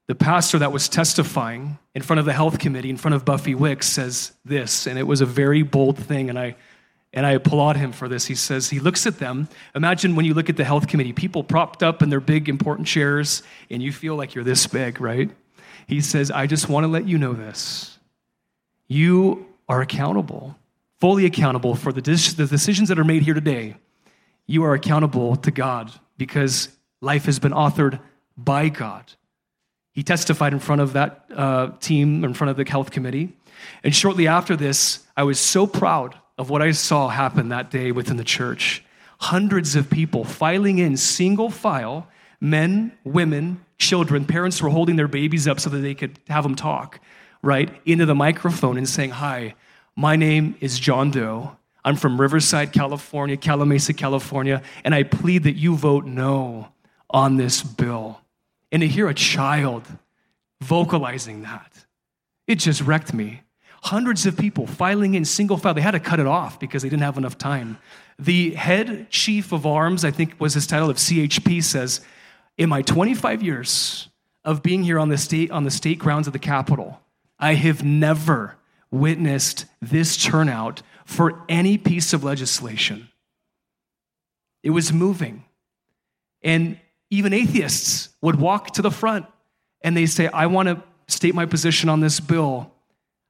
The 0.08 0.16
pastor 0.16 0.60
that 0.60 0.72
was 0.72 0.90
testifying 0.90 1.78
in 1.96 2.02
front 2.02 2.20
of 2.20 2.26
the 2.26 2.34
health 2.34 2.60
committee, 2.60 2.90
in 2.90 2.98
front 2.98 3.16
of 3.16 3.24
Buffy 3.24 3.56
Wicks, 3.56 3.88
says 3.88 4.34
this, 4.44 4.88
and 4.88 5.00
it 5.00 5.04
was 5.04 5.22
a 5.22 5.26
very 5.26 5.64
bold 5.64 5.98
thing, 5.98 6.30
and 6.30 6.38
I 6.38 6.56
and 7.14 7.26
I 7.26 7.32
applaud 7.32 7.76
him 7.76 7.92
for 7.92 8.08
this. 8.08 8.26
He 8.26 8.36
says, 8.36 8.70
he 8.70 8.80
looks 8.80 9.06
at 9.06 9.20
them. 9.20 9.50
Imagine 9.76 10.16
when 10.16 10.26
you 10.26 10.34
look 10.34 10.50
at 10.50 10.56
the 10.56 10.64
health 10.64 10.88
committee, 10.88 11.12
people 11.12 11.44
propped 11.44 11.84
up 11.84 12.02
in 12.02 12.10
their 12.10 12.22
big, 12.22 12.48
important 12.48 12.88
chairs, 12.88 13.44
and 13.70 13.84
you 13.84 13.92
feel 13.92 14.16
like 14.16 14.34
you're 14.34 14.46
this 14.46 14.66
big, 14.66 15.02
right? 15.02 15.30
He 15.88 16.00
says, 16.00 16.32
I 16.32 16.48
just 16.48 16.70
want 16.70 16.86
to 16.86 16.88
let 16.88 17.08
you 17.08 17.18
know 17.18 17.34
this. 17.34 18.00
You 18.88 19.46
are 19.68 19.82
accountable, 19.82 20.58
fully 21.00 21.26
accountable 21.26 21.76
for 21.76 21.92
the, 21.92 22.02
the 22.02 22.48
decisions 22.50 22.90
that 22.90 23.00
are 23.00 23.04
made 23.04 23.24
here 23.24 23.34
today. 23.34 23.76
You 24.48 24.64
are 24.64 24.74
accountable 24.74 25.36
to 25.36 25.52
God 25.52 25.92
because 26.18 26.70
life 27.02 27.26
has 27.26 27.40
been 27.40 27.52
authored 27.52 28.00
by 28.38 28.70
God. 28.70 29.12
He 29.94 30.04
testified 30.04 30.54
in 30.54 30.60
front 30.60 30.82
of 30.82 30.94
that 30.94 31.26
uh, 31.36 31.72
team, 31.80 32.24
in 32.24 32.34
front 32.34 32.52
of 32.52 32.58
the 32.58 32.70
health 32.70 32.92
committee. 32.92 33.38
And 33.84 33.96
shortly 33.96 34.28
after 34.28 34.56
this, 34.56 35.06
I 35.16 35.24
was 35.24 35.40
so 35.40 35.68
proud 35.68 36.16
of 36.38 36.50
what 36.50 36.62
I 36.62 36.72
saw 36.72 37.10
happen 37.10 37.50
that 37.50 37.70
day 37.70 37.92
within 37.92 38.18
the 38.18 38.24
church. 38.24 38.84
Hundreds 39.20 39.76
of 39.76 39.90
people 39.90 40.24
filing 40.24 40.80
in 40.80 40.98
single 40.98 41.50
file, 41.50 42.08
men, 42.40 42.92
women, 43.04 43.64
children. 43.78 44.26
Parents 44.26 44.62
were 44.62 44.70
holding 44.70 44.96
their 44.96 45.08
babies 45.08 45.48
up 45.48 45.60
so 45.60 45.70
that 45.70 45.80
they 45.80 45.94
could 45.94 46.18
have 46.28 46.44
them 46.44 46.56
talk, 46.56 47.00
right, 47.42 47.70
into 47.86 48.06
the 48.06 48.16
microphone 48.16 48.78
and 48.78 48.90
saying, 48.90 49.12
Hi, 49.12 49.54
my 49.96 50.16
name 50.16 50.56
is 50.62 50.80
John 50.80 51.12
Doe. 51.12 51.56
I'm 51.84 51.96
from 51.96 52.22
Riverside, 52.22 52.72
California, 52.72 53.38
Calimesa, 53.38 53.96
California, 53.96 54.62
and 54.84 54.94
I 54.96 55.04
plead 55.04 55.44
that 55.44 55.56
you 55.56 55.76
vote 55.76 56.06
no 56.06 56.70
on 57.10 57.38
this 57.38 57.62
bill. 57.62 58.22
And 58.72 58.82
to 58.82 58.88
hear 58.88 59.08
a 59.08 59.14
child 59.14 59.86
vocalizing 60.62 61.42
that, 61.44 61.86
it 62.48 62.56
just 62.56 62.82
wrecked 62.82 63.14
me. 63.14 63.42
Hundreds 63.84 64.26
of 64.26 64.38
people 64.38 64.68
filing 64.68 65.16
in 65.16 65.26
single 65.26 65.58
file. 65.58 65.74
They 65.74 65.82
had 65.82 65.92
to 65.92 66.00
cut 66.00 66.20
it 66.20 66.28
off 66.28 66.60
because 66.60 66.84
they 66.84 66.90
didn't 66.90 67.04
have 67.04 67.18
enough 67.18 67.38
time. 67.38 67.80
The 68.20 68.52
head 68.52 69.10
chief 69.10 69.52
of 69.52 69.66
arms, 69.66 70.06
I 70.06 70.12
think 70.12 70.40
was 70.40 70.54
his 70.54 70.68
title 70.68 70.90
of 70.90 70.98
CHP, 70.98 71.64
says, 71.64 72.02
In 72.58 72.70
my 72.70 72.84
25 72.84 73.42
years 73.42 74.10
of 74.46 74.62
being 74.62 74.84
here 74.84 75.00
on 75.00 75.10
the 75.10 75.18
state, 75.18 75.50
on 75.50 75.64
the 75.64 75.72
state 75.72 75.98
grounds 75.98 76.28
of 76.28 76.34
the 76.34 76.40
Capitol, 76.40 77.02
I 77.40 77.56
have 77.56 77.84
never 77.84 78.56
witnessed 78.92 79.66
this 79.82 80.16
turnout 80.16 80.84
for 81.06 81.44
any 81.50 81.78
piece 81.78 82.14
of 82.14 82.24
legislation. 82.24 83.10
It 84.64 84.70
was 84.70 84.94
moving. 84.94 85.44
And 86.44 86.80
even 87.12 87.34
atheists 87.34 88.10
would 88.22 88.40
walk 88.40 88.72
to 88.72 88.82
the 88.82 88.90
front 88.90 89.26
and 89.84 89.96
they 89.96 90.08
say, 90.08 90.28
I 90.28 90.48
want 90.48 90.70
to 90.70 90.82
state 91.08 91.36
my 91.36 91.46
position 91.46 91.90
on 91.90 92.00
this 92.00 92.20
bill. 92.20 92.72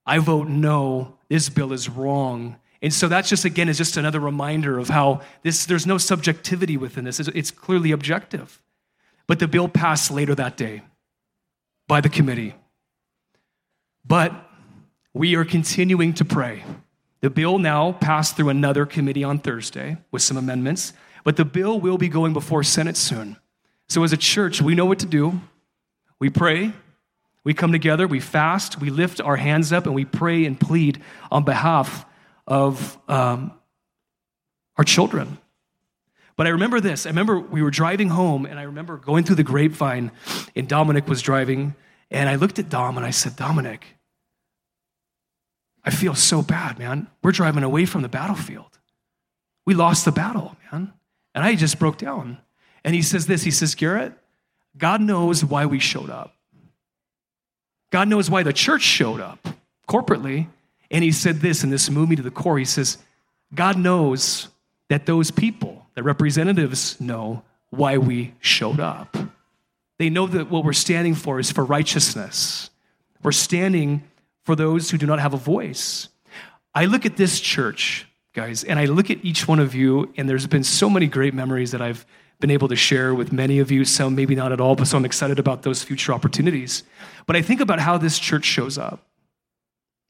I 0.05 0.19
vote 0.19 0.47
no, 0.47 1.17
this 1.27 1.49
bill 1.49 1.73
is 1.73 1.89
wrong. 1.89 2.57
And 2.81 2.93
so 2.93 3.07
that's 3.07 3.29
just, 3.29 3.43
again, 3.43 3.69
is 3.69 3.77
just 3.77 3.97
another 3.97 4.19
reminder 4.19 4.79
of 4.79 4.89
how 4.89 5.21
this, 5.43 5.65
there's 5.65 5.85
no 5.85 5.97
subjectivity 5.97 6.77
within 6.77 7.03
this. 7.03 7.19
It's, 7.19 7.51
clearly 7.51 7.91
objective. 7.91 8.61
But 9.27 9.39
the 9.39 9.47
bill 9.47 9.67
passed 9.67 10.11
later 10.11 10.35
that 10.35 10.57
day 10.57 10.81
by 11.87 12.01
the 12.01 12.09
committee. 12.09 12.55
But 14.05 14.33
we 15.13 15.35
are 15.35 15.45
continuing 15.45 16.13
to 16.15 16.25
pray. 16.25 16.63
The 17.21 17.29
bill 17.29 17.59
now 17.59 17.91
passed 17.91 18.35
through 18.35 18.49
another 18.49 18.85
committee 18.85 19.23
on 19.23 19.37
Thursday 19.39 19.97
with 20.11 20.23
some 20.23 20.37
amendments, 20.37 20.93
but 21.23 21.35
the 21.35 21.45
bill 21.45 21.79
will 21.79 21.99
be 21.99 22.09
going 22.09 22.33
before 22.33 22.63
Senate 22.63 22.97
soon. 22.97 23.37
So, 23.91 24.05
as 24.05 24.13
a 24.13 24.17
church, 24.17 24.61
we 24.61 24.73
know 24.73 24.85
what 24.85 24.99
to 24.99 25.05
do. 25.05 25.41
We 26.17 26.29
pray, 26.29 26.71
we 27.43 27.53
come 27.53 27.73
together, 27.73 28.07
we 28.07 28.21
fast, 28.21 28.79
we 28.79 28.89
lift 28.89 29.19
our 29.19 29.35
hands 29.35 29.73
up, 29.73 29.85
and 29.85 29.93
we 29.93 30.05
pray 30.05 30.45
and 30.45 30.57
plead 30.57 31.01
on 31.29 31.43
behalf 31.43 32.05
of 32.47 32.97
um, 33.09 33.51
our 34.77 34.85
children. 34.85 35.39
But 36.37 36.47
I 36.47 36.51
remember 36.51 36.79
this. 36.79 37.05
I 37.05 37.09
remember 37.09 37.37
we 37.37 37.61
were 37.61 37.69
driving 37.69 38.07
home, 38.07 38.45
and 38.45 38.57
I 38.57 38.63
remember 38.63 38.95
going 38.95 39.25
through 39.25 39.35
the 39.35 39.43
grapevine, 39.43 40.11
and 40.55 40.69
Dominic 40.69 41.09
was 41.09 41.21
driving, 41.21 41.75
and 42.09 42.29
I 42.29 42.35
looked 42.35 42.59
at 42.59 42.69
Dom 42.69 42.95
and 42.95 43.05
I 43.05 43.11
said, 43.11 43.35
Dominic, 43.35 43.97
I 45.83 45.89
feel 45.89 46.15
so 46.15 46.41
bad, 46.41 46.79
man. 46.79 47.07
We're 47.21 47.33
driving 47.33 47.63
away 47.63 47.85
from 47.85 48.03
the 48.03 48.09
battlefield. 48.09 48.79
We 49.65 49.73
lost 49.73 50.05
the 50.05 50.13
battle, 50.13 50.55
man. 50.71 50.93
And 51.35 51.43
I 51.43 51.55
just 51.55 51.77
broke 51.77 51.97
down. 51.97 52.37
And 52.83 52.95
he 52.95 53.01
says 53.01 53.27
this 53.27 53.43
He 53.43 53.51
says, 53.51 53.75
Garrett, 53.75 54.13
God 54.77 55.01
knows 55.01 55.43
why 55.43 55.65
we 55.65 55.79
showed 55.79 56.09
up. 56.09 56.33
God 57.91 58.07
knows 58.07 58.29
why 58.29 58.43
the 58.43 58.53
church 58.53 58.81
showed 58.81 59.19
up 59.19 59.47
corporately. 59.87 60.47
And 60.89 61.03
he 61.03 61.11
said 61.11 61.37
this, 61.37 61.63
and 61.63 61.71
this 61.71 61.89
moved 61.89 62.09
me 62.09 62.15
to 62.17 62.21
the 62.21 62.31
core. 62.31 62.57
He 62.57 62.65
says, 62.65 62.97
God 63.53 63.77
knows 63.77 64.47
that 64.89 65.05
those 65.05 65.31
people, 65.31 65.85
the 65.95 66.03
representatives, 66.03 66.99
know 66.99 67.43
why 67.69 67.97
we 67.97 68.33
showed 68.39 68.79
up. 68.79 69.15
They 69.99 70.09
know 70.09 70.27
that 70.27 70.49
what 70.49 70.65
we're 70.65 70.73
standing 70.73 71.15
for 71.15 71.39
is 71.39 71.51
for 71.51 71.63
righteousness. 71.63 72.69
We're 73.23 73.31
standing 73.31 74.03
for 74.43 74.55
those 74.55 74.89
who 74.89 74.97
do 74.97 75.05
not 75.05 75.19
have 75.19 75.33
a 75.33 75.37
voice. 75.37 76.09
I 76.73 76.85
look 76.85 77.05
at 77.05 77.17
this 77.17 77.39
church, 77.39 78.07
guys, 78.33 78.63
and 78.63 78.79
I 78.79 78.85
look 78.85 79.09
at 79.11 79.23
each 79.23 79.47
one 79.47 79.59
of 79.59 79.75
you, 79.75 80.11
and 80.17 80.27
there's 80.27 80.47
been 80.47 80.63
so 80.63 80.89
many 80.89 81.07
great 81.07 81.33
memories 81.33 81.71
that 81.71 81.81
I've 81.81 82.05
been 82.41 82.51
able 82.51 82.67
to 82.67 82.75
share 82.75 83.15
with 83.15 83.31
many 83.31 83.59
of 83.59 83.71
you, 83.71 83.85
some 83.85 84.15
maybe 84.15 84.35
not 84.35 84.51
at 84.51 84.59
all, 84.59 84.75
but 84.75 84.87
so 84.87 84.97
I'm 84.97 85.05
excited 85.05 85.39
about 85.39 85.63
those 85.63 85.83
future 85.83 86.11
opportunities. 86.11 86.83
But 87.25 87.35
I 87.35 87.41
think 87.41 87.61
about 87.61 87.79
how 87.79 87.97
this 87.97 88.19
church 88.19 88.45
shows 88.45 88.77
up. 88.77 89.07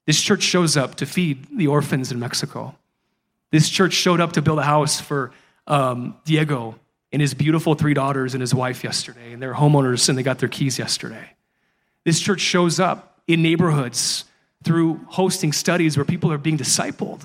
This 0.07 0.21
church 0.21 0.41
shows 0.41 0.75
up 0.75 0.95
to 0.95 1.05
feed 1.05 1.45
the 1.55 1.67
orphans 1.67 2.11
in 2.11 2.19
Mexico. 2.19 2.75
This 3.51 3.69
church 3.69 3.93
showed 3.93 4.19
up 4.19 4.31
to 4.33 4.41
build 4.41 4.59
a 4.59 4.63
house 4.63 4.99
for 4.99 5.31
um, 5.67 6.17
Diego 6.25 6.79
and 7.11 7.21
his 7.21 7.33
beautiful 7.33 7.75
three 7.75 7.93
daughters 7.93 8.33
and 8.33 8.41
his 8.41 8.55
wife 8.55 8.83
yesterday, 8.83 9.33
and 9.33 9.41
they're 9.41 9.53
homeowners 9.53 10.09
and 10.09 10.17
they 10.17 10.23
got 10.23 10.39
their 10.39 10.49
keys 10.49 10.79
yesterday. 10.79 11.35
This 12.05 12.19
church 12.19 12.41
shows 12.41 12.79
up 12.79 13.21
in 13.27 13.43
neighborhoods 13.43 14.25
through 14.63 15.01
hosting 15.07 15.51
studies 15.51 15.97
where 15.97 16.05
people 16.05 16.31
are 16.31 16.37
being 16.37 16.57
discipled. 16.57 17.21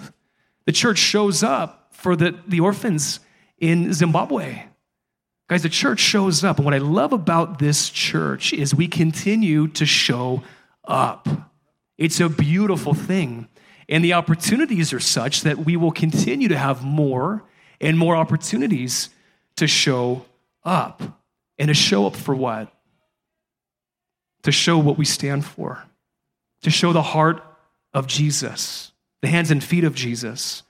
The 0.64 0.72
church 0.72 0.99
shows 0.99 1.43
up 1.43 1.89
for 1.93 2.16
the, 2.16 2.39
the 2.47 2.61
orphans 2.61 3.20
in 3.59 3.93
Zimbabwe. 3.93 4.64
Guys, 5.49 5.62
the 5.62 5.68
church 5.68 6.01
shows 6.01 6.42
up. 6.42 6.57
And 6.57 6.64
what 6.64 6.74
I 6.74 6.78
love 6.78 7.12
about 7.12 7.59
this 7.59 7.88
church 7.90 8.53
is 8.53 8.74
we 8.74 8.88
continue 8.88 9.68
to 9.68 9.86
show 9.86 10.42
up. 10.84 11.28
It's 11.99 12.20
a 12.20 12.28
beautiful 12.28 12.94
thing. 12.94 13.49
And 13.88 14.05
the 14.05 14.14
opportunities 14.14 14.92
are 14.92 15.01
such 15.01 15.42
that 15.42 15.59
we 15.59 15.76
will 15.76 15.92
continue 15.92 16.49
to 16.49 16.59
have 16.59 16.84
more 16.84 17.44
and 17.80 17.97
more 17.97 18.16
opportunities 18.16 19.11
to 19.57 19.66
show 19.66 20.26
up. 20.64 21.03
And 21.59 21.68
to 21.68 21.74
show 21.74 22.07
up 22.07 22.14
for 22.14 22.34
what? 22.34 22.72
To 24.42 24.53
show 24.53 24.78
what 24.78 24.99
we 24.99 25.05
stand 25.05 25.44
for, 25.44 25.82
to 26.62 26.70
show 26.70 26.92
the 26.92 27.03
heart 27.03 27.42
of 27.94 28.07
Jesus, 28.07 28.92
the 29.22 29.28
hands 29.28 29.51
and 29.51 29.64
feet 29.64 29.84
of 29.84 29.94
Jesus. 29.94 30.62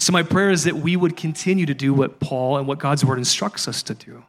So, 0.00 0.14
my 0.14 0.22
prayer 0.22 0.50
is 0.50 0.64
that 0.64 0.76
we 0.76 0.96
would 0.96 1.14
continue 1.14 1.66
to 1.66 1.74
do 1.74 1.92
what 1.92 2.20
Paul 2.20 2.56
and 2.56 2.66
what 2.66 2.78
God's 2.78 3.04
word 3.04 3.18
instructs 3.18 3.68
us 3.68 3.82
to 3.82 3.94
do 3.94 4.24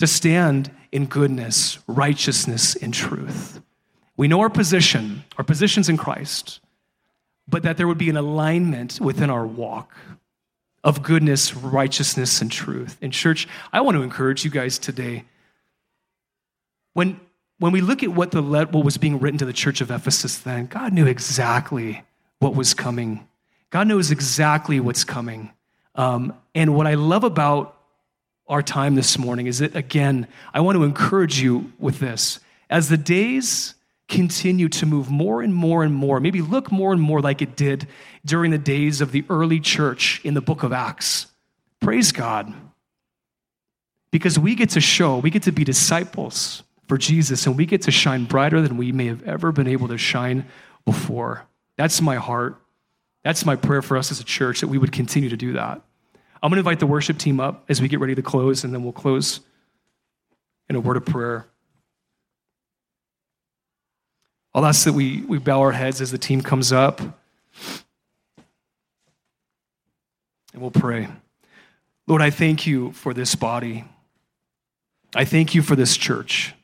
to 0.00 0.06
stand 0.08 0.68
in 0.90 1.06
goodness, 1.06 1.78
righteousness, 1.86 2.74
and 2.74 2.92
truth. 2.92 3.60
We 4.16 4.26
know 4.26 4.40
our 4.40 4.50
position, 4.50 5.22
our 5.38 5.44
positions 5.44 5.88
in 5.88 5.96
Christ, 5.96 6.58
but 7.46 7.62
that 7.62 7.76
there 7.76 7.86
would 7.86 7.98
be 7.98 8.10
an 8.10 8.16
alignment 8.16 9.00
within 9.00 9.30
our 9.30 9.46
walk 9.46 9.94
of 10.82 11.04
goodness, 11.04 11.54
righteousness, 11.54 12.40
and 12.40 12.50
truth. 12.50 12.98
In 13.00 13.12
church, 13.12 13.46
I 13.72 13.80
want 13.80 13.96
to 13.96 14.02
encourage 14.02 14.44
you 14.44 14.50
guys 14.50 14.76
today. 14.76 15.24
When, 16.94 17.20
when 17.60 17.70
we 17.70 17.80
look 17.80 18.02
at 18.02 18.08
what, 18.08 18.32
the, 18.32 18.42
what 18.42 18.84
was 18.84 18.96
being 18.96 19.20
written 19.20 19.38
to 19.38 19.46
the 19.46 19.52
church 19.52 19.80
of 19.80 19.92
Ephesus 19.92 20.38
then, 20.38 20.66
God 20.66 20.92
knew 20.92 21.06
exactly 21.06 22.02
what 22.40 22.56
was 22.56 22.74
coming 22.74 23.28
God 23.72 23.88
knows 23.88 24.10
exactly 24.10 24.80
what's 24.80 25.02
coming. 25.02 25.50
Um, 25.94 26.34
and 26.54 26.74
what 26.74 26.86
I 26.86 26.94
love 26.94 27.24
about 27.24 27.74
our 28.46 28.62
time 28.62 28.96
this 28.96 29.18
morning 29.18 29.46
is 29.46 29.60
that, 29.60 29.74
again, 29.74 30.28
I 30.52 30.60
want 30.60 30.76
to 30.76 30.84
encourage 30.84 31.40
you 31.40 31.72
with 31.78 31.98
this. 31.98 32.38
As 32.68 32.90
the 32.90 32.98
days 32.98 33.74
continue 34.08 34.68
to 34.68 34.84
move 34.84 35.10
more 35.10 35.40
and 35.40 35.54
more 35.54 35.82
and 35.82 35.94
more, 35.94 36.20
maybe 36.20 36.42
look 36.42 36.70
more 36.70 36.92
and 36.92 37.00
more 37.00 37.22
like 37.22 37.40
it 37.40 37.56
did 37.56 37.88
during 38.26 38.50
the 38.50 38.58
days 38.58 39.00
of 39.00 39.10
the 39.10 39.24
early 39.30 39.58
church 39.58 40.20
in 40.22 40.34
the 40.34 40.42
book 40.42 40.62
of 40.62 40.72
Acts, 40.74 41.28
praise 41.80 42.12
God. 42.12 42.52
Because 44.10 44.38
we 44.38 44.54
get 44.54 44.70
to 44.70 44.82
show, 44.82 45.16
we 45.16 45.30
get 45.30 45.44
to 45.44 45.52
be 45.52 45.64
disciples 45.64 46.62
for 46.88 46.98
Jesus, 46.98 47.46
and 47.46 47.56
we 47.56 47.64
get 47.64 47.80
to 47.82 47.90
shine 47.90 48.26
brighter 48.26 48.60
than 48.60 48.76
we 48.76 48.92
may 48.92 49.06
have 49.06 49.22
ever 49.22 49.50
been 49.50 49.66
able 49.66 49.88
to 49.88 49.96
shine 49.96 50.44
before. 50.84 51.46
That's 51.78 52.02
my 52.02 52.16
heart. 52.16 52.61
That's 53.24 53.46
my 53.46 53.56
prayer 53.56 53.82
for 53.82 53.96
us 53.96 54.10
as 54.10 54.20
a 54.20 54.24
church 54.24 54.60
that 54.60 54.68
we 54.68 54.78
would 54.78 54.92
continue 54.92 55.28
to 55.28 55.36
do 55.36 55.52
that. 55.52 55.80
I'm 56.42 56.50
going 56.50 56.56
to 56.56 56.60
invite 56.60 56.80
the 56.80 56.86
worship 56.86 57.18
team 57.18 57.38
up 57.38 57.64
as 57.68 57.80
we 57.80 57.86
get 57.86 58.00
ready 58.00 58.16
to 58.16 58.22
close, 58.22 58.64
and 58.64 58.74
then 58.74 58.82
we'll 58.82 58.92
close 58.92 59.40
in 60.68 60.74
a 60.74 60.80
word 60.80 60.96
of 60.96 61.04
prayer. 61.04 61.46
I'll 64.54 64.66
ask 64.66 64.84
that 64.84 64.92
we, 64.92 65.22
we 65.22 65.38
bow 65.38 65.60
our 65.60 65.72
heads 65.72 66.00
as 66.00 66.10
the 66.10 66.18
team 66.18 66.42
comes 66.42 66.72
up, 66.72 67.00
and 67.00 67.12
we'll 70.56 70.72
pray. 70.72 71.08
Lord, 72.08 72.22
I 72.22 72.30
thank 72.30 72.66
you 72.66 72.90
for 72.92 73.14
this 73.14 73.36
body. 73.36 73.84
I 75.14 75.24
thank 75.24 75.54
you 75.54 75.62
for 75.62 75.76
this 75.76 75.96
church. 75.96 76.54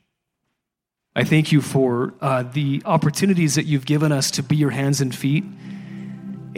I 1.15 1.23
thank 1.23 1.51
you 1.51 1.61
for 1.61 2.13
uh, 2.21 2.43
the 2.43 2.81
opportunities 2.85 3.55
that 3.55 3.65
you've 3.65 3.85
given 3.85 4.11
us 4.11 4.29
to 4.31 4.43
be 4.43 4.57
your 4.57 4.69
hands 4.71 5.01
and 5.01 5.15
feet 5.15 5.45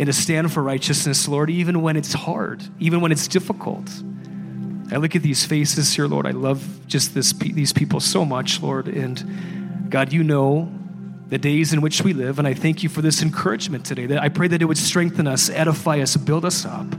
and 0.01 0.07
to 0.07 0.13
stand 0.13 0.51
for 0.51 0.63
righteousness, 0.63 1.27
Lord, 1.27 1.51
even 1.51 1.83
when 1.83 1.95
it's 1.95 2.11
hard, 2.11 2.63
even 2.79 3.01
when 3.01 3.11
it's 3.11 3.27
difficult. 3.27 3.87
I 4.91 4.95
look 4.95 5.15
at 5.15 5.21
these 5.21 5.45
faces 5.45 5.93
here, 5.93 6.07
Lord. 6.07 6.25
I 6.25 6.31
love 6.31 6.87
just 6.87 7.13
this, 7.13 7.31
these 7.33 7.71
people 7.71 7.99
so 7.99 8.25
much, 8.25 8.63
Lord. 8.63 8.87
And 8.87 9.85
God, 9.91 10.11
you 10.11 10.23
know 10.23 10.73
the 11.27 11.37
days 11.37 11.71
in 11.71 11.81
which 11.81 12.01
we 12.01 12.13
live, 12.13 12.39
and 12.39 12.47
I 12.47 12.55
thank 12.55 12.81
you 12.81 12.89
for 12.89 13.03
this 13.03 13.21
encouragement 13.21 13.85
today. 13.85 14.07
That 14.07 14.23
I 14.23 14.29
pray 14.29 14.47
that 14.47 14.59
it 14.59 14.65
would 14.65 14.79
strengthen 14.79 15.27
us, 15.27 15.51
edify 15.51 15.99
us, 15.99 16.17
build 16.17 16.45
us 16.45 16.65
up, 16.65 16.91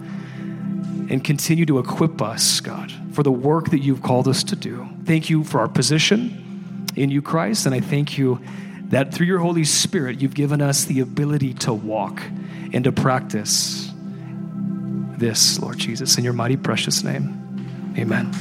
and 1.11 1.25
continue 1.25 1.67
to 1.67 1.81
equip 1.81 2.23
us, 2.23 2.61
God, 2.61 2.93
for 3.11 3.25
the 3.25 3.33
work 3.33 3.71
that 3.71 3.81
you've 3.81 4.03
called 4.03 4.29
us 4.29 4.45
to 4.45 4.55
do. 4.55 4.89
Thank 5.07 5.29
you 5.29 5.43
for 5.43 5.59
our 5.59 5.69
position 5.69 6.87
in 6.95 7.11
you, 7.11 7.21
Christ. 7.21 7.67
And 7.67 7.75
I 7.75 7.81
thank 7.81 8.17
you 8.17 8.41
that 8.91 9.13
through 9.13 9.27
your 9.27 9.41
Holy 9.41 9.65
Spirit, 9.65 10.23
you've 10.23 10.35
given 10.35 10.63
us 10.63 10.85
the 10.85 11.01
ability 11.01 11.55
to 11.55 11.73
walk 11.73 12.23
and 12.73 12.85
to 12.85 12.93
practice 12.93 13.91
this, 15.19 15.59
Lord 15.61 15.79
Jesus, 15.79 16.19
in 16.19 16.25
your 16.25 16.33
mighty, 16.33 16.57
precious 16.57 17.05
name. 17.05 17.95
Amen. 17.97 18.33